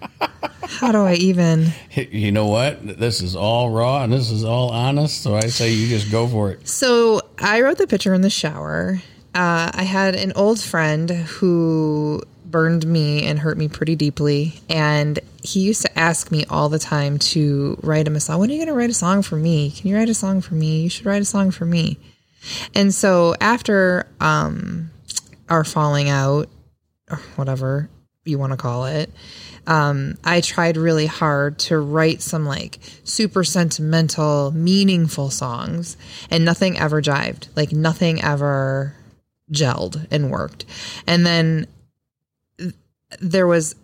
How 0.67 0.93
do 0.93 1.05
I 1.05 1.15
even? 1.15 1.69
You 1.93 2.33
know 2.33 2.47
what? 2.47 2.99
This 2.99 3.23
is 3.23 3.37
all 3.37 3.71
raw 3.71 4.03
and 4.03 4.13
this 4.13 4.31
is 4.31 4.45
all 4.45 4.71
honest. 4.71 5.23
So 5.23 5.35
I 5.35 5.47
say 5.47 5.73
you 5.73 5.89
just 5.89 6.11
go 6.11 6.27
for 6.27 6.51
it. 6.51 6.69
So 6.69 7.23
I 7.39 7.63
wrote 7.63 7.79
the 7.79 7.87
pitcher 7.87 8.13
in 8.15 8.21
the 8.21 8.31
shower. 8.31 9.01
Uh, 9.35 9.71
I 9.73 9.83
had 9.83 10.15
an 10.15 10.33
old 10.35 10.61
friend 10.61 11.11
who 11.11 12.23
burned 12.45 12.87
me 12.87 13.25
and 13.27 13.39
hurt 13.39 13.59
me 13.59 13.69
pretty 13.69 13.95
deeply, 13.97 14.61
and 14.69 15.19
he 15.43 15.61
used 15.61 15.83
to 15.83 15.99
ask 15.99 16.31
me 16.31 16.45
all 16.49 16.69
the 16.69 16.79
time 16.79 17.19
to 17.19 17.79
write 17.83 18.07
him 18.07 18.17
a 18.17 18.21
song. 18.21 18.41
When 18.41 18.51
are 18.51 18.53
you 18.53 18.59
going 18.59 18.69
to 18.69 18.75
write 18.75 18.91
a 18.91 18.95
song 18.95 19.23
for 19.23 19.37
me? 19.37 19.73
Can 19.73 19.89
you 19.89 19.97
write 19.97 20.09
a 20.09 20.15
song 20.15 20.41
for 20.41 20.55
me? 20.55 20.83
You 20.83 20.89
should 20.89 21.07
write 21.07 21.23
a 21.23 21.27
song 21.27 21.51
for 21.51 21.67
me. 21.67 21.99
And 22.75 22.95
so 22.95 23.35
after 23.41 24.07
um, 24.21 24.91
our 25.49 25.65
falling 25.65 26.09
out, 26.09 26.49
or 27.11 27.19
whatever 27.37 27.89
you 28.27 28.39
want 28.39 28.53
to 28.53 28.57
call 28.57 28.87
it, 28.87 29.11
um, 29.67 30.17
I 30.25 30.41
tried 30.41 30.77
really 30.77 31.07
hard 31.07 31.59
to 31.61 31.79
write 31.79 32.23
some 32.23 32.47
like 32.47 32.79
super 33.05 33.43
sentimental, 33.43 34.53
meaningful 34.53 35.31
songs, 35.31 35.97
and 36.31 36.45
nothing 36.45 36.79
ever 36.79 37.03
jived. 37.03 37.49
Like 37.57 37.73
nothing 37.73 38.23
ever 38.23 38.95
gelled 39.53 40.07
and 40.11 40.31
worked. 40.31 40.65
And 41.07 41.27
then 41.27 41.67
there 43.21 43.47
was, 43.47 43.75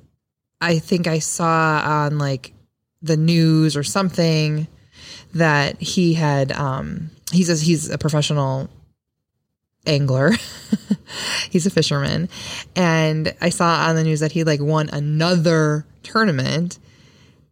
I 0.61 0.79
think 0.79 1.07
I 1.07 1.19
saw 1.19 1.83
on 1.85 2.19
like 2.19 2.53
the 3.01 3.17
news 3.17 3.77
or 3.77 3.83
something 3.83 4.69
that 5.35 5.81
he 5.81 6.15
had, 6.15 6.53
um, 6.53 7.11
he's 7.33 7.49
a, 7.49 7.57
he's 7.57 7.91
a 7.91 7.99
professional 7.99 8.69
angler. 9.87 10.33
He's 11.51 11.67
a 11.67 11.71
fisherman. 11.71 12.29
And 12.75 13.35
I 13.41 13.51
saw 13.51 13.89
on 13.89 13.97
the 13.97 14.05
news 14.05 14.21
that 14.21 14.33
he 14.33 14.45
like 14.45 14.61
won 14.61 14.89
another 14.91 15.87
tournament. 16.03 16.79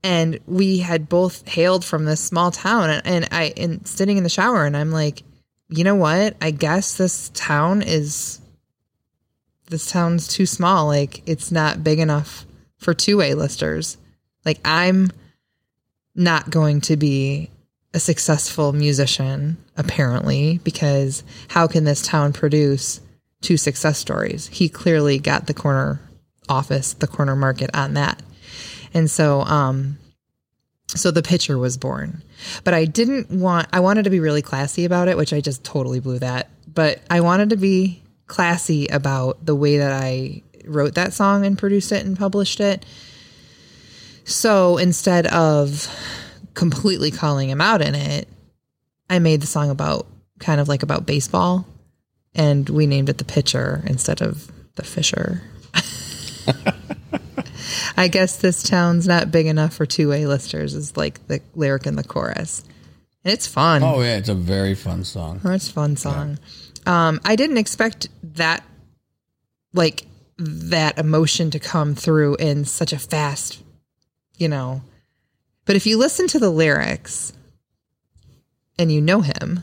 And 0.02 0.40
we 0.46 0.78
had 0.78 1.08
both 1.08 1.46
hailed 1.46 1.84
from 1.84 2.04
this 2.04 2.20
small 2.20 2.50
town 2.50 2.88
and, 2.90 3.28
I 3.30 3.52
and 3.56 3.86
sitting 3.86 4.16
in 4.16 4.22
the 4.22 4.30
shower 4.30 4.64
and 4.64 4.76
I'm 4.76 4.90
like, 4.90 5.22
you 5.68 5.84
know 5.84 5.94
what? 5.94 6.36
I 6.40 6.50
guess 6.50 6.96
this 6.96 7.30
town 7.34 7.82
is 7.82 8.40
this 9.68 9.90
town's 9.90 10.26
too 10.26 10.46
small. 10.46 10.86
Like 10.86 11.22
it's 11.26 11.52
not 11.52 11.84
big 11.84 11.98
enough 11.98 12.46
for 12.78 12.94
two 12.94 13.20
A-listers. 13.20 13.98
Like 14.44 14.58
I'm 14.64 15.10
not 16.14 16.50
going 16.50 16.80
to 16.82 16.96
be 16.96 17.50
a 17.92 18.00
successful 18.00 18.72
musician, 18.72 19.56
apparently, 19.76 20.58
because 20.62 21.24
how 21.48 21.66
can 21.66 21.84
this 21.84 22.02
town 22.02 22.32
produce 22.32 23.00
two 23.40 23.56
success 23.56 23.98
stories? 23.98 24.46
He 24.48 24.68
clearly 24.68 25.18
got 25.18 25.46
the 25.46 25.54
corner 25.54 26.00
office, 26.48 26.94
the 26.94 27.06
corner 27.06 27.34
market 27.34 27.70
on 27.74 27.94
that. 27.94 28.22
And 28.94 29.10
so, 29.10 29.40
um, 29.42 29.98
so 30.88 31.10
the 31.10 31.22
pitcher 31.22 31.58
was 31.58 31.76
born. 31.76 32.22
But 32.64 32.74
I 32.74 32.84
didn't 32.84 33.30
want, 33.30 33.68
I 33.72 33.80
wanted 33.80 34.04
to 34.04 34.10
be 34.10 34.20
really 34.20 34.42
classy 34.42 34.84
about 34.84 35.08
it, 35.08 35.16
which 35.16 35.32
I 35.32 35.40
just 35.40 35.64
totally 35.64 36.00
blew 36.00 36.18
that. 36.20 36.48
But 36.72 37.00
I 37.10 37.20
wanted 37.20 37.50
to 37.50 37.56
be 37.56 38.02
classy 38.26 38.86
about 38.86 39.44
the 39.44 39.54
way 39.54 39.78
that 39.78 39.92
I 39.92 40.42
wrote 40.64 40.94
that 40.94 41.12
song 41.12 41.44
and 41.44 41.58
produced 41.58 41.90
it 41.90 42.04
and 42.04 42.16
published 42.16 42.60
it. 42.60 42.84
So 44.24 44.76
instead 44.76 45.26
of 45.26 45.88
completely 46.54 47.10
calling 47.10 47.48
him 47.48 47.60
out 47.60 47.82
in 47.82 47.94
it, 47.94 48.28
I 49.08 49.18
made 49.18 49.40
the 49.40 49.46
song 49.46 49.70
about 49.70 50.06
kind 50.38 50.60
of 50.60 50.68
like 50.68 50.82
about 50.82 51.06
baseball 51.06 51.66
and 52.34 52.68
we 52.68 52.86
named 52.86 53.08
it 53.08 53.18
the 53.18 53.24
pitcher 53.24 53.82
instead 53.86 54.22
of 54.22 54.50
the 54.76 54.84
fisher. 54.84 55.42
I 57.96 58.08
guess 58.08 58.36
this 58.36 58.62
town's 58.62 59.06
not 59.06 59.30
big 59.30 59.46
enough 59.46 59.74
for 59.74 59.86
two 59.86 60.12
A-listers 60.12 60.74
is 60.74 60.96
like 60.96 61.26
the 61.26 61.40
lyric 61.54 61.86
in 61.86 61.96
the 61.96 62.04
chorus. 62.04 62.64
And 63.24 63.32
it's 63.32 63.46
fun. 63.46 63.82
Oh 63.82 64.00
yeah, 64.00 64.16
it's 64.16 64.28
a 64.28 64.34
very 64.34 64.74
fun 64.74 65.04
song. 65.04 65.40
Oh, 65.44 65.50
it's 65.50 65.68
a 65.68 65.72
fun 65.72 65.96
song. 65.96 66.38
Um, 66.86 67.20
I 67.24 67.36
didn't 67.36 67.58
expect 67.58 68.08
that, 68.22 68.64
like 69.74 70.06
that 70.38 70.98
emotion 70.98 71.50
to 71.50 71.58
come 71.58 71.94
through 71.94 72.36
in 72.36 72.64
such 72.64 72.92
a 72.92 72.98
fast, 72.98 73.62
you 74.38 74.48
know. 74.48 74.82
But 75.70 75.76
if 75.76 75.86
you 75.86 75.98
listen 75.98 76.26
to 76.26 76.40
the 76.40 76.50
lyrics 76.50 77.32
and 78.76 78.90
you 78.90 79.00
know 79.00 79.20
him, 79.20 79.62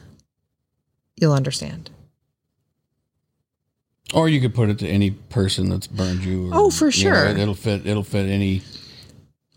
you'll 1.17 1.33
understand. 1.33 1.89
Or 4.13 4.29
you 4.29 4.39
could 4.39 4.55
put 4.55 4.69
it 4.69 4.79
to 4.79 4.87
any 4.87 5.11
person 5.11 5.67
that's 5.67 5.85
burned 5.85 6.23
you. 6.23 6.47
or, 6.47 6.51
Oh, 6.53 6.69
for 6.69 6.87
you 6.87 7.09
know, 7.09 7.13
sure. 7.13 7.37
it'll 7.37 7.53
fit. 7.55 7.85
It'll 7.85 8.05
fit 8.05 8.29
any. 8.29 8.61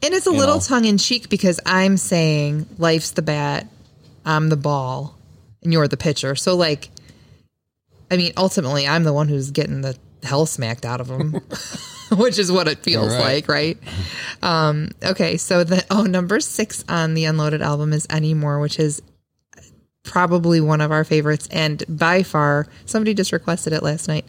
And 0.02 0.12
it's 0.12 0.26
a 0.26 0.32
little 0.32 0.58
tongue 0.58 0.86
in 0.86 0.98
cheek 0.98 1.28
because 1.28 1.60
I'm 1.64 1.96
saying 1.96 2.66
life's 2.78 3.12
the 3.12 3.22
bat, 3.22 3.68
I'm 4.26 4.48
the 4.48 4.56
ball, 4.56 5.16
and 5.62 5.72
you're 5.72 5.86
the 5.86 5.96
pitcher. 5.96 6.34
So, 6.34 6.56
like, 6.56 6.88
I 8.10 8.16
mean, 8.16 8.32
ultimately, 8.36 8.88
I'm 8.88 9.04
the 9.04 9.12
one 9.12 9.28
who's 9.28 9.52
getting 9.52 9.82
the 9.82 9.96
hell 10.22 10.46
smacked 10.46 10.84
out 10.84 11.00
of 11.00 11.08
them, 11.08 11.32
which 12.12 12.38
is 12.38 12.50
what 12.52 12.68
it 12.68 12.78
feels 12.82 13.12
Right. 13.12 13.20
like, 13.20 13.48
right? 13.48 13.78
Um, 14.42 14.90
okay, 15.02 15.36
so 15.36 15.64
the 15.64 15.84
oh, 15.90 16.02
number 16.04 16.40
six 16.40 16.84
on 16.88 17.14
the 17.14 17.24
Unloaded 17.24 17.62
album 17.62 17.92
is 17.92 18.06
Anymore, 18.10 18.60
which 18.60 18.78
is 18.78 19.02
probably 20.02 20.60
one 20.60 20.80
of 20.80 20.90
our 20.90 21.04
favorites, 21.04 21.48
and 21.50 21.82
by 21.88 22.22
far, 22.22 22.66
somebody 22.86 23.14
just 23.14 23.32
requested 23.32 23.72
it 23.72 23.82
last 23.82 24.08
night. 24.08 24.24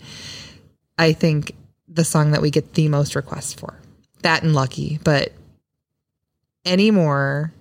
I 0.97 1.13
think 1.13 1.53
the 1.87 2.03
song 2.05 2.31
that 2.31 2.41
we 2.41 2.51
get 2.51 2.73
the 2.73 2.87
most 2.87 3.15
requests 3.15 3.53
for. 3.53 3.79
That 4.21 4.43
and 4.43 4.53
Lucky, 4.53 4.99
but 5.03 5.31
anymore 6.65 7.53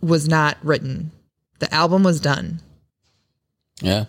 was 0.00 0.28
not 0.28 0.56
written. 0.62 1.10
The 1.58 1.72
album 1.74 2.02
was 2.02 2.20
done. 2.20 2.60
Yeah. 3.80 4.04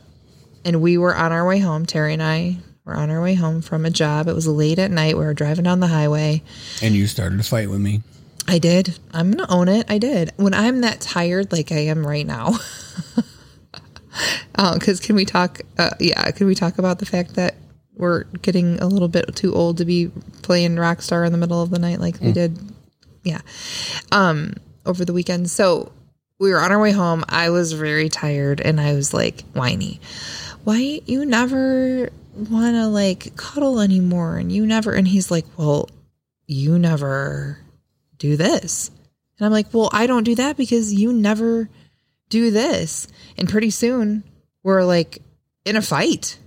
And 0.64 0.82
we 0.82 0.98
were 0.98 1.16
on 1.16 1.32
our 1.32 1.48
way 1.48 1.60
home. 1.60 1.86
Terry 1.86 2.14
and 2.14 2.22
I 2.22 2.58
were 2.88 2.96
on 2.96 3.10
our 3.12 3.22
way 3.22 3.36
home 3.36 3.62
from 3.62 3.86
a 3.86 3.90
job. 3.90 4.28
It 4.28 4.34
was 4.34 4.48
late 4.48 4.80
at 4.80 4.90
night. 4.90 5.18
We 5.18 5.26
were 5.26 5.34
driving 5.34 5.66
down 5.66 5.82
the 5.82 5.88
highway. 5.88 6.42
And 6.82 6.96
you 6.96 7.06
started 7.06 7.40
a 7.40 7.44
fight 7.44 7.70
with 7.70 7.82
me. 7.82 8.02
I 8.48 8.60
did. 8.60 8.98
I'm 9.12 9.32
going 9.32 9.46
to 9.46 9.54
own 9.54 9.68
it. 9.68 9.86
I 9.90 9.98
did. 9.98 10.32
When 10.38 10.54
I'm 10.54 10.82
that 10.82 11.02
tired, 11.02 11.52
like 11.52 11.72
I 11.72 11.80
am 11.80 12.08
right 12.08 12.26
now. 12.26 12.54
Because 14.74 15.00
can 15.00 15.16
we 15.16 15.24
talk? 15.24 15.62
Uh, 15.78 15.92
yeah, 16.00 16.32
can 16.32 16.48
we 16.48 16.56
talk 16.56 16.80
about 16.80 16.98
the 16.98 17.06
fact 17.06 17.36
that 17.36 17.54
we're 17.94 18.24
getting 18.42 18.80
a 18.80 18.88
little 18.88 19.08
bit 19.08 19.36
too 19.36 19.54
old 19.54 19.78
to 19.78 19.86
be 19.86 20.08
playing 20.42 20.78
Rockstar 20.78 21.24
in 21.28 21.32
the 21.32 21.38
middle 21.38 21.62
of 21.62 21.70
the 21.70 21.78
night 21.78 22.00
like 22.00 22.20
we 22.20 22.32
did? 22.32 22.58
Yeah. 23.24 23.42
Um, 24.12 24.56
over 24.88 25.06
the 25.06 25.14
weekend. 25.14 25.52
So 25.52 25.92
we 26.40 26.50
were 26.50 26.60
on 26.60 26.72
our 26.72 26.80
way 26.80 26.92
home. 26.92 27.24
I 27.30 27.52
was 27.52 27.74
very 27.74 28.10
tired 28.10 28.60
and 28.60 28.82
I 28.82 28.94
was 28.94 29.14
like 29.14 29.44
whiny. 29.54 30.00
Why 30.64 31.02
you 31.06 31.24
never 31.24 32.10
want 32.38 32.76
to 32.76 32.88
like 32.88 33.36
cuddle 33.36 33.80
anymore? 33.80 34.38
And 34.38 34.52
you 34.52 34.66
never. 34.66 34.94
And 34.94 35.08
he's 35.08 35.32
like, 35.32 35.46
well, 35.58 35.90
you 36.46 36.80
never 36.80 37.60
do 38.18 38.38
this. 38.38 38.92
And 39.38 39.46
I'm 39.46 39.52
like, 39.52 39.74
well, 39.74 39.90
I 39.94 40.08
don't 40.08 40.24
do 40.24 40.36
that 40.36 40.58
because 40.58 40.94
you 40.94 41.14
never 41.14 41.70
do 42.30 42.52
this. 42.52 43.08
And 43.38 43.50
pretty 43.50 43.70
soon 43.70 44.24
we're 44.64 44.84
like 44.84 45.22
in 45.66 45.76
a 45.76 45.82
fight. 45.82 46.40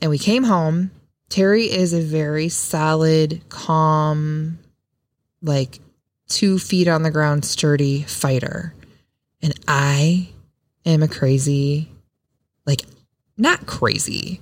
And 0.00 0.10
we 0.10 0.18
came 0.18 0.44
home. 0.44 0.90
Terry 1.28 1.70
is 1.70 1.92
a 1.92 2.00
very 2.00 2.48
solid, 2.48 3.42
calm, 3.48 4.58
like 5.42 5.78
two 6.28 6.58
feet 6.58 6.88
on 6.88 7.02
the 7.02 7.10
ground, 7.10 7.44
sturdy 7.44 8.02
fighter. 8.02 8.74
And 9.42 9.54
I 9.68 10.30
am 10.84 11.02
a 11.02 11.08
crazy, 11.08 11.90
like, 12.66 12.82
not 13.36 13.66
crazy. 13.66 14.40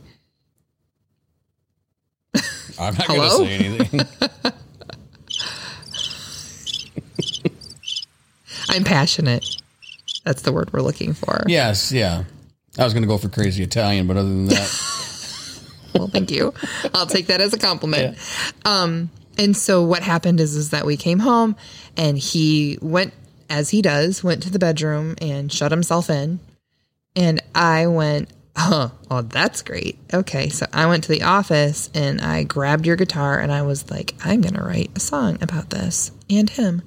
I'm 2.79 2.95
not 2.95 3.07
going 3.09 3.21
to 3.21 3.31
say 3.31 3.57
anything. 3.57 4.01
I'm 8.69 8.85
passionate. 8.85 9.45
That's 10.25 10.43
the 10.43 10.53
word 10.53 10.73
we're 10.73 10.83
looking 10.83 11.15
for. 11.15 11.43
yes. 11.47 11.91
Yeah. 11.93 12.25
I 12.79 12.85
was 12.85 12.93
going 12.93 13.03
to 13.03 13.09
go 13.09 13.19
for 13.19 13.29
crazy 13.29 13.63
Italian, 13.65 14.07
but 14.07 14.17
other 14.17 14.29
than 14.29 14.47
that, 14.47 14.85
Well, 15.95 16.07
thank 16.07 16.31
you. 16.31 16.55
I'll 16.95 17.07
take 17.07 17.27
that 17.27 17.41
as 17.41 17.53
a 17.55 17.59
compliment. 17.59 18.17
Um, 18.65 19.11
and 19.37 19.57
so 19.57 19.83
what 19.83 20.03
happened 20.03 20.39
is 20.39 20.55
is 20.55 20.71
that 20.71 20.87
we 20.87 20.97
came 20.97 21.19
home 21.19 21.57
and 21.97 22.17
he 22.19 22.79
went 22.81 23.15
as 23.51 23.71
he 23.71 23.83
does, 23.83 24.23
went 24.23 24.43
to 24.45 24.51
the 24.51 24.59
bedroom 24.59 25.17
and 25.21 25.53
shut 25.53 25.73
himself 25.73 26.09
in. 26.11 26.39
And 27.17 27.43
I 27.55 27.87
went, 27.89 28.29
"Huh, 28.59 28.91
well 29.09 29.23
that's 29.23 29.63
great. 29.63 29.99
Okay, 30.13 30.49
so 30.49 30.67
I 30.73 30.87
went 30.87 31.05
to 31.05 31.11
the 31.13 31.23
office 31.23 31.91
and 31.95 32.21
I 32.21 32.43
grabbed 32.43 32.87
your 32.87 32.97
guitar 32.97 33.39
and 33.39 33.53
I 33.53 33.63
was 33.63 33.89
like, 33.91 34.15
I'm 34.25 34.41
going 34.41 34.55
to 34.55 34.63
write 34.65 34.91
a 34.97 35.01
song 35.01 35.39
about 35.41 35.71
this 35.71 36.11
and 36.29 36.51
him. 36.51 36.83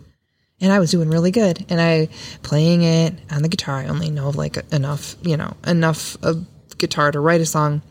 and 0.60 0.72
I 0.72 0.80
was 0.80 0.92
doing 0.92 1.10
really 1.10 1.32
good. 1.32 1.66
And 1.70 1.82
I 1.82 2.10
playing 2.44 2.84
it 2.84 3.16
on 3.32 3.42
the 3.42 3.50
guitar. 3.50 3.78
I 3.78 3.88
only 3.88 4.12
know 4.12 4.30
like 4.30 4.58
enough, 4.74 5.16
you 5.24 5.38
know, 5.38 5.56
enough 5.66 6.22
of 6.24 6.46
guitar 6.78 7.12
to 7.12 7.20
write 7.20 7.42
a 7.42 7.46
song. 7.46 7.82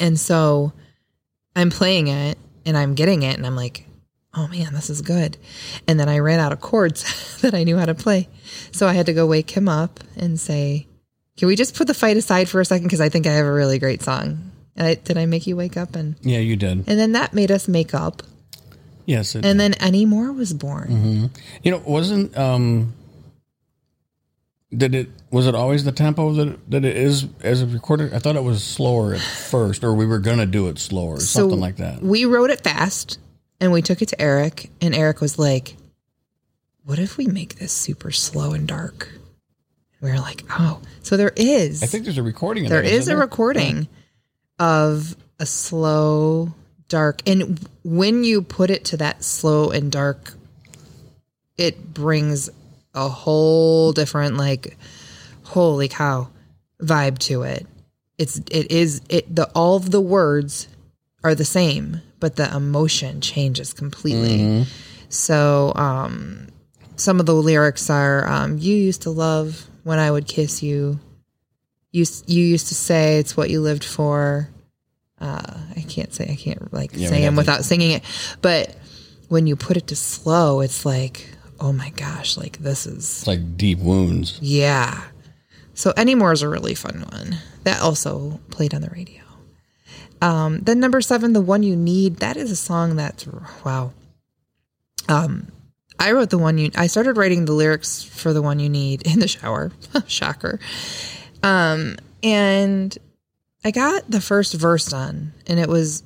And 0.00 0.18
so 0.18 0.72
I'm 1.54 1.68
playing 1.70 2.06
it 2.08 2.38
and 2.64 2.76
I'm 2.76 2.94
getting 2.94 3.22
it 3.22 3.36
and 3.36 3.46
I'm 3.46 3.56
like, 3.56 3.86
oh 4.34 4.48
man, 4.48 4.72
this 4.72 4.88
is 4.88 5.02
good. 5.02 5.36
And 5.86 6.00
then 6.00 6.08
I 6.08 6.20
ran 6.20 6.40
out 6.40 6.52
of 6.52 6.60
chords 6.60 7.40
that 7.42 7.54
I 7.54 7.64
knew 7.64 7.76
how 7.76 7.86
to 7.86 7.94
play. 7.94 8.28
So 8.70 8.86
I 8.86 8.94
had 8.94 9.06
to 9.06 9.12
go 9.12 9.26
wake 9.26 9.50
him 9.50 9.68
up 9.68 10.00
and 10.16 10.40
say, 10.40 10.86
can 11.42 11.48
we 11.48 11.56
just 11.56 11.74
put 11.74 11.88
the 11.88 11.92
fight 11.94 12.16
aside 12.16 12.48
for 12.48 12.60
a 12.60 12.64
second? 12.64 12.84
Because 12.84 13.00
I 13.00 13.08
think 13.08 13.26
I 13.26 13.32
have 13.32 13.46
a 13.46 13.52
really 13.52 13.80
great 13.80 14.00
song. 14.00 14.52
I, 14.76 14.94
did 14.94 15.18
I 15.18 15.26
make 15.26 15.44
you 15.48 15.56
wake 15.56 15.76
up? 15.76 15.96
And 15.96 16.14
Yeah, 16.20 16.38
you 16.38 16.54
did. 16.54 16.84
and 16.86 17.00
then 17.00 17.10
that 17.12 17.34
made 17.34 17.50
us 17.50 17.66
make 17.66 17.94
up. 17.94 18.22
Yes. 19.06 19.34
It 19.34 19.44
And 19.44 19.58
then 19.58 19.74
Any 19.74 20.06
More 20.06 20.30
was 20.30 20.52
born. 20.52 21.32
You 21.64 21.72
know, 21.72 21.78
wasn't 21.78 22.38
um 22.38 22.94
did 24.70 24.94
it 24.94 25.08
was 25.32 25.48
it 25.48 25.56
always 25.56 25.82
the 25.82 25.90
tempo 25.90 26.30
that 26.34 26.70
that 26.70 26.84
it 26.84 26.96
is 26.96 27.26
as 27.40 27.60
a 27.60 27.66
recorder? 27.66 28.08
I 28.14 28.20
thought 28.20 28.36
it 28.36 28.44
was 28.44 28.62
slower 28.62 29.14
at 29.14 29.20
first, 29.20 29.82
or 29.82 29.94
we 29.94 30.06
were 30.06 30.20
gonna 30.20 30.46
do 30.46 30.68
it 30.68 30.78
slower, 30.78 31.18
something 31.18 31.58
like 31.58 31.78
that. 31.78 32.04
We 32.04 32.24
wrote 32.24 32.50
it 32.50 32.62
fast 32.62 33.18
and 33.60 33.72
we 33.72 33.82
took 33.82 34.00
it 34.00 34.10
to 34.10 34.22
Eric, 34.22 34.70
and 34.80 34.94
Eric 34.94 35.20
was 35.20 35.40
like, 35.40 35.76
What 36.84 37.00
if 37.00 37.16
we 37.16 37.26
make 37.26 37.56
this 37.56 37.72
super 37.72 38.12
slow 38.12 38.52
and 38.52 38.68
dark? 38.68 39.08
We 40.02 40.10
were 40.10 40.18
like, 40.18 40.44
Oh, 40.50 40.82
so 41.02 41.16
there 41.16 41.32
is. 41.36 41.82
I 41.82 41.86
think 41.86 42.04
there's 42.04 42.18
a 42.18 42.22
recording. 42.22 42.64
Of 42.64 42.70
there 42.70 42.82
that, 42.82 42.92
a 42.92 43.10
there? 43.10 43.16
recording 43.16 43.88
of 44.58 45.16
a 45.38 45.46
slow, 45.46 46.52
dark. 46.88 47.22
And 47.26 47.58
when 47.84 48.24
you 48.24 48.42
put 48.42 48.70
it 48.70 48.84
to 48.86 48.96
that 48.98 49.24
slow 49.24 49.70
and 49.70 49.90
dark, 49.90 50.34
it 51.56 51.94
brings 51.94 52.50
a 52.94 53.08
whole 53.08 53.92
different, 53.92 54.36
like, 54.36 54.76
holy 55.44 55.88
cow 55.88 56.28
vibe 56.80 57.18
to 57.18 57.42
it. 57.42 57.66
It's, 58.18 58.38
it 58.50 58.70
is, 58.70 59.00
it, 59.08 59.34
the, 59.34 59.50
all 59.54 59.76
of 59.76 59.90
the 59.90 60.00
words 60.00 60.68
are 61.24 61.34
the 61.34 61.44
same, 61.44 62.00
but 62.20 62.36
the 62.36 62.54
emotion 62.54 63.20
changes 63.20 63.72
completely. 63.72 64.66
So, 65.08 65.72
um, 65.74 66.48
some 66.96 67.20
of 67.20 67.26
the 67.26 67.34
lyrics 67.34 67.88
are, 67.90 68.28
um, 68.28 68.58
you 68.58 68.74
used 68.74 69.02
to 69.02 69.10
love 69.10 69.66
when 69.84 69.98
I 69.98 70.10
would 70.10 70.26
kiss 70.26 70.62
you. 70.62 70.98
You, 71.90 72.06
you 72.26 72.42
used 72.44 72.68
to 72.68 72.74
say 72.74 73.18
it's 73.18 73.36
what 73.36 73.50
you 73.50 73.60
lived 73.60 73.84
for. 73.84 74.48
Uh, 75.20 75.58
I 75.76 75.80
can't 75.88 76.12
say, 76.12 76.28
I 76.30 76.36
can't 76.36 76.72
like 76.72 76.92
Yeah, 76.94 77.08
say 77.08 77.20
them 77.22 77.34
to- 77.34 77.38
without 77.38 77.64
singing 77.64 77.90
it. 77.92 78.02
But 78.40 78.74
when 79.28 79.46
you 79.46 79.56
put 79.56 79.76
it 79.76 79.88
to 79.88 79.96
slow, 79.96 80.60
it's 80.60 80.84
like, 80.86 81.28
oh 81.60 81.72
my 81.72 81.90
gosh, 81.90 82.36
like 82.36 82.58
this 82.58 82.86
is, 82.86 82.96
It's 82.98 83.26
like 83.26 83.56
deep 83.56 83.78
wounds. 83.78 84.38
yeah. 84.40 85.02
So 85.74 85.92
Anymore 85.96 86.32
is 86.32 86.42
a 86.42 86.48
really 86.48 86.74
fun 86.74 87.04
one. 87.12 87.38
That 87.64 87.80
also 87.80 88.40
played 88.50 88.74
on 88.74 88.82
the 88.82 88.90
radio. 88.90 89.22
Um, 90.20 90.58
then 90.60 90.80
number 90.80 91.00
seven, 91.00 91.32
the 91.32 91.40
one 91.40 91.62
you 91.62 91.76
need. 91.76 92.16
That 92.16 92.36
is 92.36 92.50
a 92.50 92.56
song 92.56 92.96
that's 92.96 93.26
wow. 93.64 93.92
Um, 95.08 95.48
I 96.02 96.12
wrote 96.12 96.30
the 96.30 96.38
one 96.38 96.58
you. 96.58 96.70
I 96.74 96.86
started 96.86 97.16
writing 97.16 97.44
the 97.44 97.52
lyrics 97.52 98.02
for 98.02 98.32
the 98.32 98.42
one 98.42 98.58
you 98.58 98.68
need 98.68 99.06
in 99.06 99.18
the 99.18 99.28
shower. 99.28 99.72
Shocker. 100.06 100.58
Um, 101.42 101.96
and 102.22 102.96
I 103.64 103.70
got 103.70 104.10
the 104.10 104.20
first 104.20 104.54
verse 104.54 104.86
done, 104.86 105.32
and 105.46 105.58
it 105.58 105.68
was. 105.68 106.02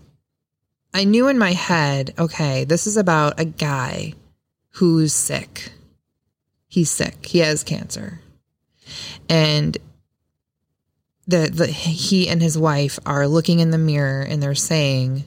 I 0.95 1.05
knew 1.05 1.29
in 1.29 1.39
my 1.39 1.53
head, 1.53 2.15
okay, 2.19 2.65
this 2.65 2.87
is 2.87 2.97
about 2.97 3.39
a 3.39 3.45
guy 3.45 4.15
who's 4.71 5.13
sick. 5.13 5.73
He's 6.69 6.91
sick. 6.91 7.27
He 7.27 7.41
has 7.41 7.63
cancer 7.63 8.21
and 9.29 9.77
the, 11.27 11.51
the 11.53 11.67
he 11.67 12.29
and 12.29 12.41
his 12.41 12.57
wife 12.57 12.99
are 13.05 13.27
looking 13.27 13.61
in 13.61 13.71
the 13.71 13.79
mirror 13.79 14.23
and 14.23 14.43
they're 14.43 14.55
saying 14.55 15.25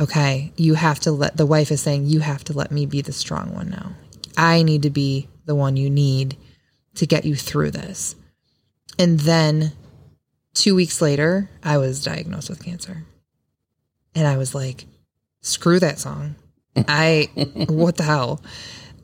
okay 0.00 0.52
you 0.56 0.74
have 0.74 1.00
to 1.00 1.10
let 1.10 1.36
the 1.36 1.46
wife 1.46 1.70
is 1.70 1.80
saying 1.80 2.06
you 2.06 2.20
have 2.20 2.44
to 2.44 2.52
let 2.52 2.70
me 2.70 2.86
be 2.86 3.00
the 3.00 3.12
strong 3.12 3.54
one 3.54 3.70
now 3.70 3.92
i 4.36 4.62
need 4.62 4.82
to 4.82 4.90
be 4.90 5.28
the 5.46 5.54
one 5.54 5.76
you 5.76 5.90
need 5.90 6.36
to 6.94 7.06
get 7.06 7.24
you 7.24 7.34
through 7.34 7.70
this 7.70 8.14
and 8.98 9.20
then 9.20 9.72
2 10.54 10.74
weeks 10.74 11.00
later 11.00 11.48
i 11.62 11.76
was 11.78 12.02
diagnosed 12.02 12.48
with 12.48 12.64
cancer 12.64 13.04
and 14.14 14.26
i 14.26 14.36
was 14.36 14.54
like 14.54 14.86
screw 15.40 15.78
that 15.78 15.98
song 15.98 16.34
i 16.88 17.28
what 17.68 17.96
the 17.96 18.02
hell 18.02 18.42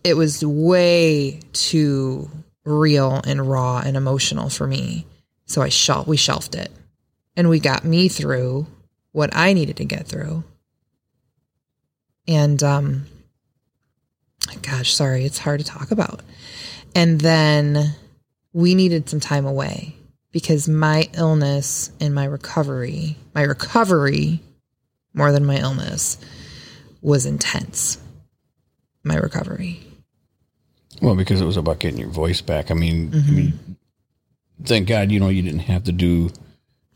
it 0.05 0.19
was 0.19 0.45
way 0.45 1.41
too 1.55 2.31
real 2.65 3.21
and 3.27 3.49
raw 3.49 3.83
and 3.85 3.97
emotional 3.97 4.49
for 4.49 4.67
me. 4.67 5.07
So 5.47 5.63
I 5.63 5.69
shel- 5.69 6.05
we 6.07 6.17
shelved 6.17 6.55
it. 6.55 6.71
And 7.37 7.49
we 7.49 7.59
got 7.59 7.85
me 7.85 8.09
through 8.09 8.67
what 9.13 9.35
I 9.35 9.53
needed 9.53 9.77
to 9.79 9.85
get 9.85 10.07
through. 10.07 10.45
And 12.29 12.63
um 12.63 13.07
gosh, 14.63 14.93
sorry, 14.95 15.25
it's 15.25 15.39
hard 15.39 15.61
to 15.61 15.67
talk 15.67 15.91
about. 15.91 16.21
And 16.95 17.21
then 17.21 17.95
we 18.53 18.75
needed 18.75 19.09
some 19.09 19.21
time 19.21 19.47
away 19.47 19.97
because 20.33 20.69
my 20.69 21.09
illness 21.15 21.91
and 22.01 22.15
my 22.15 22.25
recovery, 22.25 23.17
my 23.35 23.43
recovery 23.43 24.41
more 25.15 25.33
than 25.33 25.45
my 25.45 25.57
illness 25.59 26.19
was 27.03 27.27
intense. 27.27 27.99
My 29.05 29.17
recovery. 29.17 29.81
Well, 31.03 31.17
because 31.17 31.41
it 31.41 31.45
was 31.45 31.57
about 31.57 31.81
getting 31.81 32.01
your 32.01 32.09
voice 32.11 32.41
back. 32.41 32.71
I 32.71 32.75
mean, 32.75 33.11
I 33.13 33.17
Mm-hmm. 33.17 33.37
mean, 33.37 33.77
thank 34.65 34.89
God, 34.89 35.11
you 35.11 35.21
know, 35.21 35.29
you 35.29 35.43
didn't 35.43 35.61
have 35.61 35.85
to 35.85 35.93
do, 35.93 36.31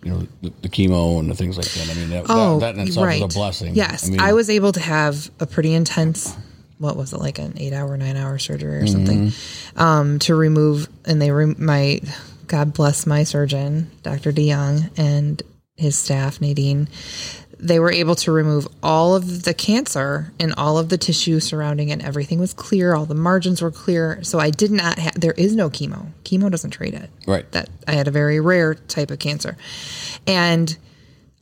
you 0.02 0.10
know, 0.12 0.26
the, 0.42 0.52
the 0.62 0.68
chemo 0.68 1.18
and 1.18 1.28
the 1.30 1.34
things 1.34 1.56
like 1.56 1.66
that. 1.66 1.90
I 1.90 1.94
mean, 1.94 2.10
that, 2.10 2.26
Oh, 2.28 2.58
that, 2.60 2.74
that 2.76 2.80
in 2.82 2.88
itself 2.88 3.06
right. 3.06 3.22
was 3.22 3.34
a 3.34 3.38
blessing. 3.38 3.74
Yes, 3.74 4.06
I 4.06 4.10
mean, 4.12 4.20
I 4.20 4.32
was 4.32 4.48
able 4.50 4.72
to 4.72 4.80
have 4.80 5.30
a 5.40 5.46
pretty 5.46 5.74
intense. 5.74 6.36
What 6.78 6.96
was 6.96 7.12
it 7.12 7.18
like 7.18 7.38
an 7.40 7.54
eight 7.56 7.72
hour, 7.72 7.96
nine 7.96 8.16
hour 8.16 8.38
surgery 8.38 8.76
or 8.76 8.86
something 8.86 9.28
Mm-hmm. 9.28 9.80
um, 9.80 10.18
to 10.20 10.34
remove? 10.36 10.88
And 11.04 11.20
they 11.20 11.30
re- 11.32 11.54
my 11.58 12.00
God 12.46 12.72
bless 12.72 13.04
my 13.06 13.24
surgeon, 13.24 13.90
Doctor 14.04 14.32
DeYoung, 14.32 14.96
and 14.96 15.42
his 15.76 15.98
staff, 15.98 16.40
Nadine. 16.40 16.88
They 17.60 17.80
were 17.80 17.90
able 17.90 18.14
to 18.16 18.32
remove 18.32 18.68
all 18.82 19.16
of 19.16 19.42
the 19.42 19.52
cancer 19.54 20.32
and 20.38 20.54
all 20.56 20.78
of 20.78 20.88
the 20.88 20.98
tissue 20.98 21.40
surrounding 21.40 21.88
it. 21.88 21.94
And 21.94 22.02
everything 22.02 22.38
was 22.38 22.54
clear. 22.54 22.94
All 22.94 23.04
the 23.04 23.14
margins 23.14 23.60
were 23.60 23.70
clear. 23.70 24.22
So 24.22 24.38
I 24.38 24.50
did 24.50 24.70
not 24.70 24.98
have. 24.98 25.20
There 25.20 25.32
is 25.32 25.56
no 25.56 25.68
chemo. 25.68 26.12
Chemo 26.24 26.50
doesn't 26.50 26.70
treat 26.70 26.94
it 26.94 27.10
right. 27.26 27.50
that 27.52 27.68
I 27.86 27.92
had 27.92 28.06
a 28.06 28.12
very 28.12 28.38
rare 28.40 28.74
type 28.74 29.10
of 29.10 29.18
cancer. 29.18 29.56
And 30.26 30.76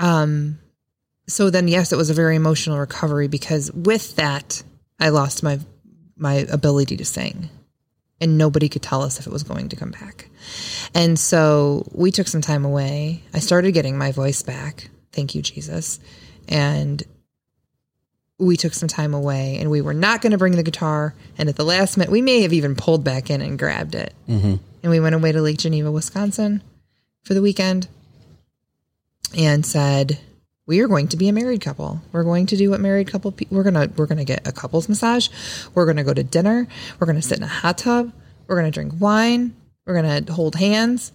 um 0.00 0.59
so 1.29 1.50
then 1.50 1.68
yes, 1.68 1.92
it 1.92 1.96
was 1.96 2.11
a 2.11 2.14
very 2.14 2.37
emotional 2.37 2.79
recovery 2.79 3.29
because 3.29 3.70
with 3.72 4.16
that 4.16 4.62
I 4.98 5.11
lost 5.11 5.42
my 5.42 5.59
my 6.16 6.46
ability 6.50 6.96
to 6.96 7.05
sing. 7.05 7.50
And 8.18 8.38
nobody 8.38 8.70
could 8.70 8.81
tell 8.81 9.02
us 9.02 9.18
if 9.20 9.26
it 9.26 9.33
was 9.33 9.42
going 9.42 9.68
to 9.68 9.76
come 9.76 9.90
back. 9.90 10.31
And 10.94 11.18
so 11.18 11.87
we 11.92 12.11
took 12.11 12.29
some 12.29 12.40
time 12.40 12.64
away. 12.64 13.22
I 13.35 13.40
started 13.40 13.72
getting 13.72 13.98
my 13.98 14.11
voice 14.12 14.40
back. 14.40 14.88
Thank 15.12 15.34
you, 15.34 15.42
Jesus. 15.42 16.00
And 16.48 17.02
we 18.38 18.56
took 18.56 18.74
some 18.74 18.88
time 18.88 19.14
away 19.14 19.56
and 19.58 19.70
we 19.70 19.80
were 19.80 19.94
not 19.94 20.20
going 20.20 20.32
to 20.32 20.38
bring 20.38 20.56
the 20.56 20.62
guitar. 20.62 21.14
And 21.38 21.48
at 21.48 21.56
the 21.56 21.64
last 21.64 21.96
minute, 21.96 22.10
we 22.10 22.22
may 22.22 22.42
have 22.42 22.52
even 22.52 22.74
pulled 22.74 23.02
back 23.02 23.30
in 23.30 23.40
and 23.40 23.58
grabbed 23.58 23.94
it 23.94 24.12
mm-hmm. 24.28 24.56
and 24.82 24.90
we 24.90 25.00
went 25.00 25.14
away 25.14 25.32
to 25.32 25.40
Lake 25.40 25.58
Geneva, 25.58 25.90
Wisconsin 25.90 26.62
for 27.22 27.34
the 27.34 27.42
weekend 27.42 27.88
and 29.36 29.64
said, 29.64 30.18
"We 30.66 30.80
are 30.80 30.88
going 30.88 31.08
to 31.08 31.16
be 31.16 31.28
a 31.28 31.32
married 31.32 31.60
couple. 31.60 32.00
We're 32.12 32.24
going 32.24 32.46
to 32.46 32.56
do 32.56 32.70
what 32.70 32.80
married 32.80 33.08
couple 33.08 33.32
pe- 33.32 33.46
we're 33.50 33.64
going 33.64 33.74
to 33.74 33.90
we're 33.96 34.06
going 34.06 34.18
to 34.18 34.24
get 34.24 34.46
a 34.46 34.52
couples 34.52 34.88
massage. 34.88 35.28
We're 35.74 35.86
going 35.86 35.96
to 35.96 36.04
go 36.04 36.14
to 36.14 36.22
dinner. 36.22 36.68
We're 36.98 37.06
going 37.06 37.16
to 37.16 37.22
sit 37.22 37.38
in 37.38 37.44
a 37.44 37.48
hot 37.48 37.78
tub. 37.78 38.12
We're 38.46 38.56
going 38.56 38.70
to 38.70 38.74
drink 38.74 38.94
wine. 39.00 39.56
We're 39.86 40.00
going 40.00 40.24
to 40.24 40.32
hold 40.32 40.56
hands." 40.56 41.12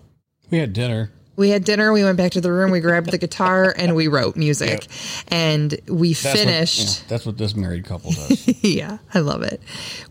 We 0.49 0.57
had 0.57 0.73
dinner. 0.73 1.11
We 1.37 1.49
had 1.49 1.63
dinner, 1.63 1.91
we 1.93 2.03
went 2.03 2.17
back 2.17 2.33
to 2.33 2.41
the 2.41 2.51
room, 2.51 2.71
we 2.71 2.81
grabbed 2.81 3.09
the 3.11 3.17
guitar 3.17 3.73
and 3.75 3.95
we 3.95 4.07
wrote 4.07 4.35
music. 4.35 4.85
And 5.29 5.75
we 5.87 6.13
That's 6.13 6.23
what- 6.25 6.37
finished 6.37 6.99
yeah, 7.01 7.05
that's 7.07 7.25
what 7.25 7.37
this 7.37 7.55
married 7.55 7.85
couple 7.85 8.11
does. 8.11 8.47
yeah, 8.63 8.97
I 9.13 9.19
love 9.19 9.41
it. 9.41 9.61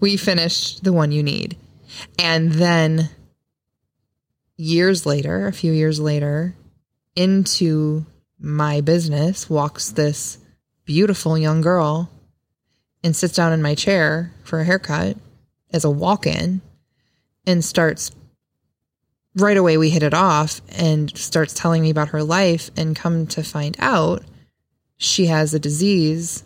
We 0.01 0.17
finished 0.17 0.83
the 0.83 0.93
one 0.93 1.13
you 1.13 1.23
need. 1.23 1.57
And 2.19 2.53
then 2.53 3.11
years 4.57 5.07
later, 5.07 5.47
a 5.47 5.53
few 5.53 5.73
years 5.73 6.01
later, 6.01 6.55
into 7.17 8.07
my 8.39 8.81
business 8.81 9.51
walks 9.51 9.91
this 9.91 10.39
beautiful 10.85 11.37
young 11.37 11.61
girl 11.61 12.11
and 13.05 13.15
sits 13.15 13.35
down 13.35 13.53
in 13.53 13.63
my 13.63 13.75
chair 13.75 14.33
for 14.45 14.61
a 14.61 14.65
haircut 14.65 15.17
as 15.73 15.85
a 15.85 15.91
walk 15.91 16.27
in 16.27 16.61
and 17.47 17.65
starts 17.65 18.11
right 19.37 19.57
away 19.57 19.77
we 19.77 19.91
hit 19.91 20.03
it 20.03 20.15
off 20.15 20.61
and 20.71 21.17
starts 21.17 21.55
telling 21.55 21.83
me 21.83 21.91
about 21.91 22.09
her 22.09 22.23
life 22.23 22.71
and 22.77 22.97
come 22.97 23.27
to 23.29 23.43
find 23.43 23.77
out 23.79 24.23
she 24.97 25.27
has 25.27 25.55
a 25.55 25.59
disease 25.59 26.45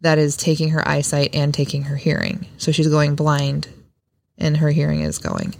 that 0.00 0.18
is 0.18 0.36
taking 0.36 0.70
her 0.70 0.86
eyesight 0.86 1.34
and 1.34 1.52
taking 1.52 1.84
her 1.84 1.96
hearing. 1.96 2.46
So 2.58 2.72
she's 2.72 2.88
going 2.88 3.14
blind 3.14 3.68
and 4.38 4.56
her 4.56 4.70
hearing 4.70 5.00
is 5.00 5.18
going. 5.18 5.54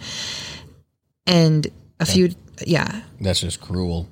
And 1.27 1.67
a 2.01 2.07
few, 2.07 2.31
yeah. 2.65 3.03
That's 3.21 3.41
just 3.41 3.61
cruel. 3.61 4.09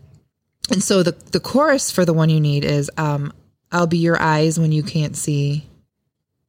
And 0.71 0.83
so 0.83 1.03
the, 1.03 1.13
the 1.33 1.41
chorus 1.41 1.91
for 1.91 2.05
the 2.05 2.15
one 2.15 2.31
you 2.31 2.41
need 2.41 2.65
is 2.65 2.91
um, 2.97 3.33
I'll 3.71 3.87
be 3.87 3.99
your 3.99 4.21
eyes 4.21 4.59
when 4.59 4.73
you 4.73 4.83
can't 4.83 5.17
see. 5.17 5.67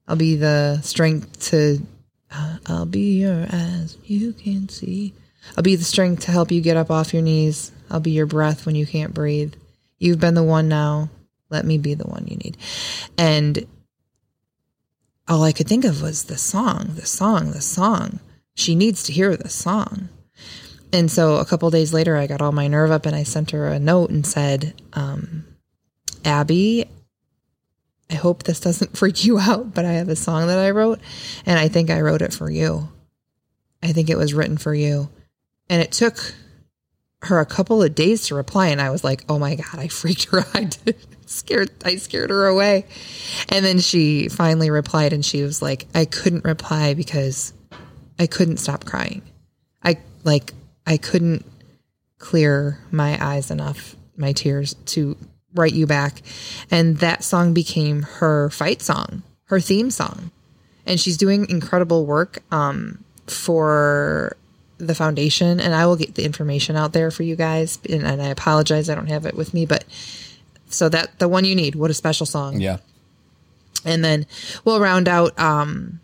I'll 0.08 0.16
be 0.16 0.36
the 0.36 0.80
strength 0.82 1.50
to, 1.50 1.80
uh, 2.32 2.58
I'll 2.68 2.86
be 2.86 3.20
your 3.20 3.48
eyes 3.52 3.98
you 4.06 4.34
can't 4.34 4.72
see. 4.72 5.14
I'll 5.56 5.64
be 5.64 5.76
the 5.76 5.84
strength 5.84 6.24
to 6.26 6.32
help 6.32 6.52
you 6.52 6.62
get 6.62 6.78
up 6.78 6.92
off 6.92 7.14
your 7.14 7.24
knees. 7.24 7.72
I'll 7.90 8.00
be 8.00 8.12
your 8.12 8.26
breath 8.26 8.66
when 8.66 8.76
you 8.76 8.86
can't 8.86 9.14
breathe. 9.14 9.54
You've 10.00 10.20
been 10.20 10.34
the 10.34 10.44
one 10.44 10.68
now. 10.68 11.10
Let 11.50 11.66
me 11.66 11.78
be 11.78 11.94
the 11.94 12.08
one 12.08 12.28
you 12.28 12.38
need. 12.38 12.58
And 13.18 13.66
all 15.28 15.44
I 15.44 15.52
could 15.52 15.68
think 15.68 15.86
of 15.86 16.02
was 16.02 16.26
the 16.26 16.38
song, 16.38 16.92
the 16.96 17.06
song, 17.06 17.52
the 17.52 17.62
song. 17.62 18.20
She 18.56 18.76
needs 18.76 19.04
to 19.04 19.14
hear 19.14 19.36
the 19.36 19.50
song. 19.50 20.10
And 20.92 21.10
so 21.12 21.38
a 21.38 21.46
couple 21.46 21.70
days 21.70 21.94
later, 21.94 22.16
I 22.16 22.28
got 22.28 22.42
all 22.42 22.52
my 22.52 22.68
nerve 22.68 22.92
up 22.92 23.06
and 23.06 23.16
I 23.16 23.24
sent 23.24 23.52
her 23.52 23.68
a 23.68 23.80
note 23.80 24.12
and 24.12 24.26
said, 24.26 24.74
um, 24.94 25.46
Abby, 26.24 26.86
I 28.10 28.16
hope 28.16 28.44
this 28.44 28.60
doesn't 28.60 28.98
freak 28.98 29.26
you 29.26 29.40
out, 29.40 29.74
but 29.74 29.86
I 29.86 29.94
have 29.94 30.10
a 30.10 30.16
song 30.16 30.48
that 30.48 30.60
I 30.60 30.72
wrote 30.72 31.00
and 31.46 31.60
I 31.60 31.68
think 31.68 31.90
I 31.90 32.02
wrote 32.02 32.22
it 32.22 32.34
for 32.34 32.50
you. 32.50 32.90
I 33.84 33.92
think 33.92 34.10
it 34.10 34.18
was 34.18 34.34
written 34.34 34.58
for 34.58 34.74
you. 34.74 35.10
And 35.70 35.82
it 35.82 35.92
took 35.92 36.34
her 37.26 37.40
a 37.40 37.46
couple 37.46 37.82
of 37.82 37.96
days 37.96 38.28
to 38.28 38.36
reply 38.36 38.68
and 38.68 38.82
I 38.82 38.90
was 38.90 39.04
like, 39.04 39.24
"Oh 39.28 39.40
my 39.40 39.56
god, 39.56 39.80
I 39.80 39.88
freaked 39.88 40.26
her 40.26 40.40
out. 40.40 40.78
I 40.88 40.94
scared 41.26 41.72
I 41.84 41.96
scared 41.96 42.30
her 42.30 42.46
away." 42.46 42.86
And 43.50 43.66
then 43.66 43.80
she 43.80 44.30
finally 44.30 44.70
replied 44.70 45.14
and 45.14 45.26
she 45.26 45.42
was 45.42 45.62
like, 45.62 45.88
"I 45.94 46.06
couldn't 46.06 46.46
reply 46.46 46.94
because 46.94 47.54
I 48.20 48.28
couldn't 48.28 48.58
stop 48.58 48.86
crying. 48.86 49.24
I 49.84 49.98
like 50.24 50.54
I 50.86 50.98
couldn't 50.98 51.46
clear 52.20 52.80
my 52.92 53.18
eyes 53.24 53.52
enough, 53.52 53.96
my 54.16 54.32
tears 54.32 54.76
to 54.88 55.18
write 55.54 55.74
you 55.74 55.88
back." 55.88 56.22
And 56.70 56.98
that 56.98 57.24
song 57.24 57.54
became 57.54 58.04
her 58.04 58.50
fight 58.52 58.82
song, 58.82 59.24
her 59.46 59.60
theme 59.60 59.90
song. 59.90 60.32
And 60.86 61.00
she's 61.00 61.18
doing 61.18 61.50
incredible 61.50 62.06
work 62.06 62.44
um, 62.52 63.04
for 63.26 64.38
the 64.78 64.96
foundation 64.96 65.60
and 65.60 65.74
I 65.74 65.86
will 65.86 65.96
get 65.96 66.16
the 66.16 66.26
information 66.26 66.76
out 66.76 66.94
there 66.94 67.12
for 67.12 67.24
you 67.24 67.36
guys. 67.36 67.80
And, 67.90 68.04
and, 68.04 68.22
I 68.22 68.28
apologize, 68.28 68.90
I 68.90 68.96
don't 68.96 69.08
have 69.08 69.26
it 69.26 69.36
with 69.36 69.54
me, 69.54 69.66
but 69.66 69.86
so 70.68 70.90
that 70.90 71.20
the 71.20 71.28
one 71.28 71.46
you 71.46 71.56
need, 71.56 71.76
what 71.76 71.92
a 71.92 71.94
special 71.94 72.26
song. 72.26 72.60
Yeah. 72.60 72.78
And 73.86 74.04
then 74.04 74.26
we'll 74.64 74.80
round 74.80 75.08
out 75.08 75.38
um, 75.40 76.00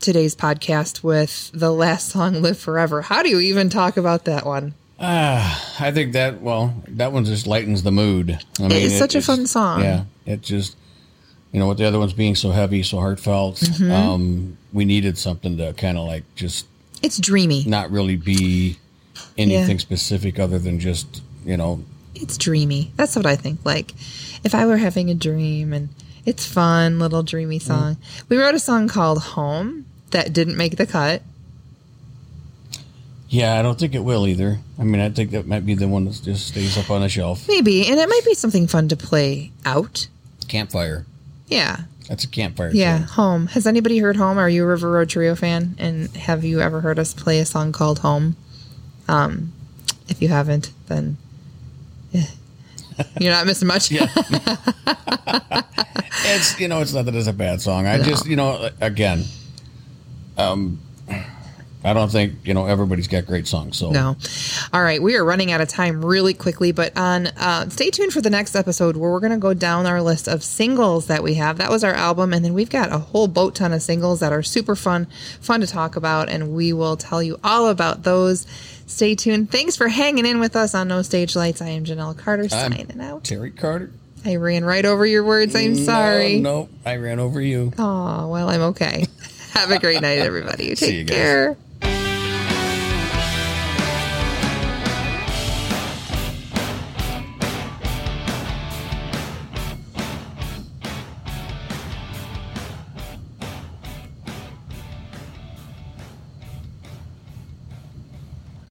today's 0.00 0.34
podcast 0.34 1.02
with 1.02 1.50
the 1.52 1.70
last 1.70 2.08
song, 2.08 2.42
Live 2.42 2.58
Forever. 2.58 3.02
How 3.02 3.22
do 3.22 3.28
you 3.28 3.40
even 3.40 3.68
talk 3.68 3.96
about 3.96 4.24
that 4.24 4.46
one? 4.46 4.74
Uh, 4.98 5.58
I 5.78 5.92
think 5.92 6.14
that, 6.14 6.40
well, 6.40 6.74
that 6.88 7.12
one 7.12 7.26
just 7.26 7.46
lightens 7.46 7.82
the 7.82 7.92
mood. 7.92 8.42
I 8.58 8.62
mean, 8.62 8.72
it's 8.72 8.94
it, 8.94 8.98
such 8.98 9.14
a 9.14 9.20
fun 9.20 9.46
song. 9.46 9.82
Yeah. 9.82 10.04
It 10.24 10.40
just, 10.40 10.76
you 11.52 11.60
know, 11.60 11.68
with 11.68 11.78
the 11.78 11.84
other 11.84 11.98
ones 11.98 12.14
being 12.14 12.34
so 12.34 12.50
heavy, 12.50 12.82
so 12.82 12.98
heartfelt, 12.98 13.56
mm-hmm. 13.56 13.90
um, 13.92 14.56
we 14.72 14.84
needed 14.86 15.18
something 15.18 15.58
to 15.58 15.74
kind 15.74 15.98
of 15.98 16.06
like 16.06 16.24
just 16.34 16.66
it's 17.02 17.18
dreamy. 17.18 17.64
Not 17.66 17.90
really 17.90 18.16
be 18.16 18.78
anything 19.36 19.76
yeah. 19.76 19.82
specific 19.82 20.38
other 20.38 20.58
than 20.58 20.80
just, 20.80 21.22
you 21.44 21.56
know. 21.56 21.82
It's 22.14 22.38
dreamy. 22.38 22.92
That's 22.96 23.16
what 23.16 23.26
I 23.26 23.36
think. 23.36 23.60
Like, 23.64 23.92
if 24.44 24.54
I 24.54 24.66
were 24.66 24.78
having 24.78 25.10
a 25.10 25.14
dream 25.14 25.72
and 25.72 25.88
it's 26.24 26.46
fun, 26.46 26.98
little 26.98 27.22
dreamy 27.22 27.58
mm. 27.58 27.62
song. 27.62 27.94
Mm. 27.94 28.28
We 28.28 28.38
wrote 28.38 28.54
a 28.54 28.58
song 28.58 28.88
called 28.88 29.22
Home 29.22 29.86
that 30.10 30.32
didn't 30.32 30.56
make 30.56 30.76
the 30.76 30.86
cut. 30.86 31.22
Yeah, 33.28 33.58
I 33.58 33.62
don't 33.62 33.78
think 33.78 33.94
it 33.94 34.04
will 34.04 34.26
either. 34.26 34.58
I 34.78 34.84
mean, 34.84 35.00
I 35.00 35.10
think 35.10 35.32
that 35.32 35.46
might 35.46 35.66
be 35.66 35.74
the 35.74 35.88
one 35.88 36.04
that 36.04 36.20
just 36.22 36.48
stays 36.48 36.78
up 36.78 36.90
on 36.90 37.00
the 37.00 37.08
shelf. 37.08 37.46
Maybe, 37.48 37.86
and 37.86 37.98
it 37.98 38.08
might 38.08 38.24
be 38.24 38.34
something 38.34 38.66
fun 38.66 38.88
to 38.88 38.96
play 38.96 39.50
out. 39.64 40.06
Campfire. 40.46 41.06
Yeah. 41.48 41.80
That's 42.08 42.24
a 42.24 42.28
campfire. 42.28 42.70
Yeah, 42.72 42.98
Home. 42.98 43.48
Has 43.48 43.66
anybody 43.66 43.98
heard 43.98 44.16
Home? 44.16 44.38
Are 44.38 44.48
you 44.48 44.64
a 44.64 44.66
River 44.66 44.90
Road 44.90 45.08
Trio 45.08 45.34
fan? 45.34 45.74
And 45.78 46.08
have 46.16 46.44
you 46.44 46.60
ever 46.60 46.80
heard 46.80 46.98
us 46.98 47.12
play 47.14 47.40
a 47.40 47.46
song 47.46 47.72
called 47.72 48.00
Home? 48.00 48.36
Um, 49.08 49.52
if 50.08 50.22
you 50.22 50.28
haven't, 50.28 50.72
then 50.86 51.16
yeah. 52.12 52.26
you're 53.20 53.32
not 53.32 53.46
missing 53.46 53.68
much. 53.68 53.90
yeah. 53.90 54.06
it's 56.24 56.58
you 56.60 56.68
know, 56.68 56.80
it's 56.80 56.92
not 56.92 57.04
that 57.06 57.14
it's 57.14 57.26
a 57.26 57.32
bad 57.32 57.60
song. 57.60 57.86
I 57.86 57.96
no. 57.96 58.04
just 58.04 58.26
you 58.26 58.36
know, 58.36 58.70
again, 58.80 59.24
um, 60.36 60.78
I 61.86 61.92
don't 61.92 62.10
think 62.10 62.34
you 62.44 62.52
know 62.52 62.66
everybody's 62.66 63.06
got 63.06 63.26
great 63.26 63.46
songs. 63.46 63.76
So 63.76 63.90
no. 63.90 64.16
All 64.72 64.82
right, 64.82 65.00
we 65.00 65.14
are 65.16 65.24
running 65.24 65.52
out 65.52 65.60
of 65.60 65.68
time 65.68 66.04
really 66.04 66.34
quickly, 66.34 66.72
but 66.72 66.96
on 66.98 67.28
uh, 67.28 67.68
stay 67.68 67.90
tuned 67.90 68.12
for 68.12 68.20
the 68.20 68.28
next 68.28 68.56
episode 68.56 68.96
where 68.96 69.10
we're 69.10 69.20
going 69.20 69.30
to 69.32 69.38
go 69.38 69.54
down 69.54 69.86
our 69.86 70.02
list 70.02 70.26
of 70.26 70.42
singles 70.42 71.06
that 71.06 71.22
we 71.22 71.34
have. 71.34 71.58
That 71.58 71.70
was 71.70 71.84
our 71.84 71.94
album, 71.94 72.32
and 72.32 72.44
then 72.44 72.54
we've 72.54 72.70
got 72.70 72.92
a 72.92 72.98
whole 72.98 73.28
boat 73.28 73.54
ton 73.54 73.72
of 73.72 73.82
singles 73.82 74.18
that 74.18 74.32
are 74.32 74.42
super 74.42 74.74
fun, 74.74 75.06
fun 75.40 75.60
to 75.60 75.66
talk 75.68 75.94
about, 75.94 76.28
and 76.28 76.54
we 76.54 76.72
will 76.72 76.96
tell 76.96 77.22
you 77.22 77.38
all 77.44 77.68
about 77.68 78.02
those. 78.02 78.46
Stay 78.86 79.14
tuned. 79.14 79.52
Thanks 79.52 79.76
for 79.76 79.86
hanging 79.86 80.26
in 80.26 80.40
with 80.40 80.56
us 80.56 80.74
on 80.74 80.88
No 80.88 81.02
Stage 81.02 81.36
Lights. 81.36 81.62
I 81.62 81.68
am 81.68 81.84
Janelle 81.84 82.18
Carter 82.18 82.48
signing 82.48 82.90
I'm 82.92 83.00
out. 83.00 83.24
Terry 83.24 83.52
Carter. 83.52 83.92
I 84.24 84.36
ran 84.36 84.64
right 84.64 84.84
over 84.84 85.06
your 85.06 85.22
words. 85.22 85.54
I'm 85.54 85.76
sorry. 85.76 86.40
No, 86.40 86.62
no, 86.62 86.68
I 86.84 86.96
ran 86.96 87.20
over 87.20 87.40
you. 87.40 87.72
Oh 87.78 88.28
well, 88.28 88.50
I'm 88.50 88.62
okay. 88.62 89.06
Have 89.52 89.70
a 89.70 89.78
great 89.78 90.02
night, 90.02 90.18
everybody. 90.18 90.74
Take 90.74 91.06
care. 91.08 91.56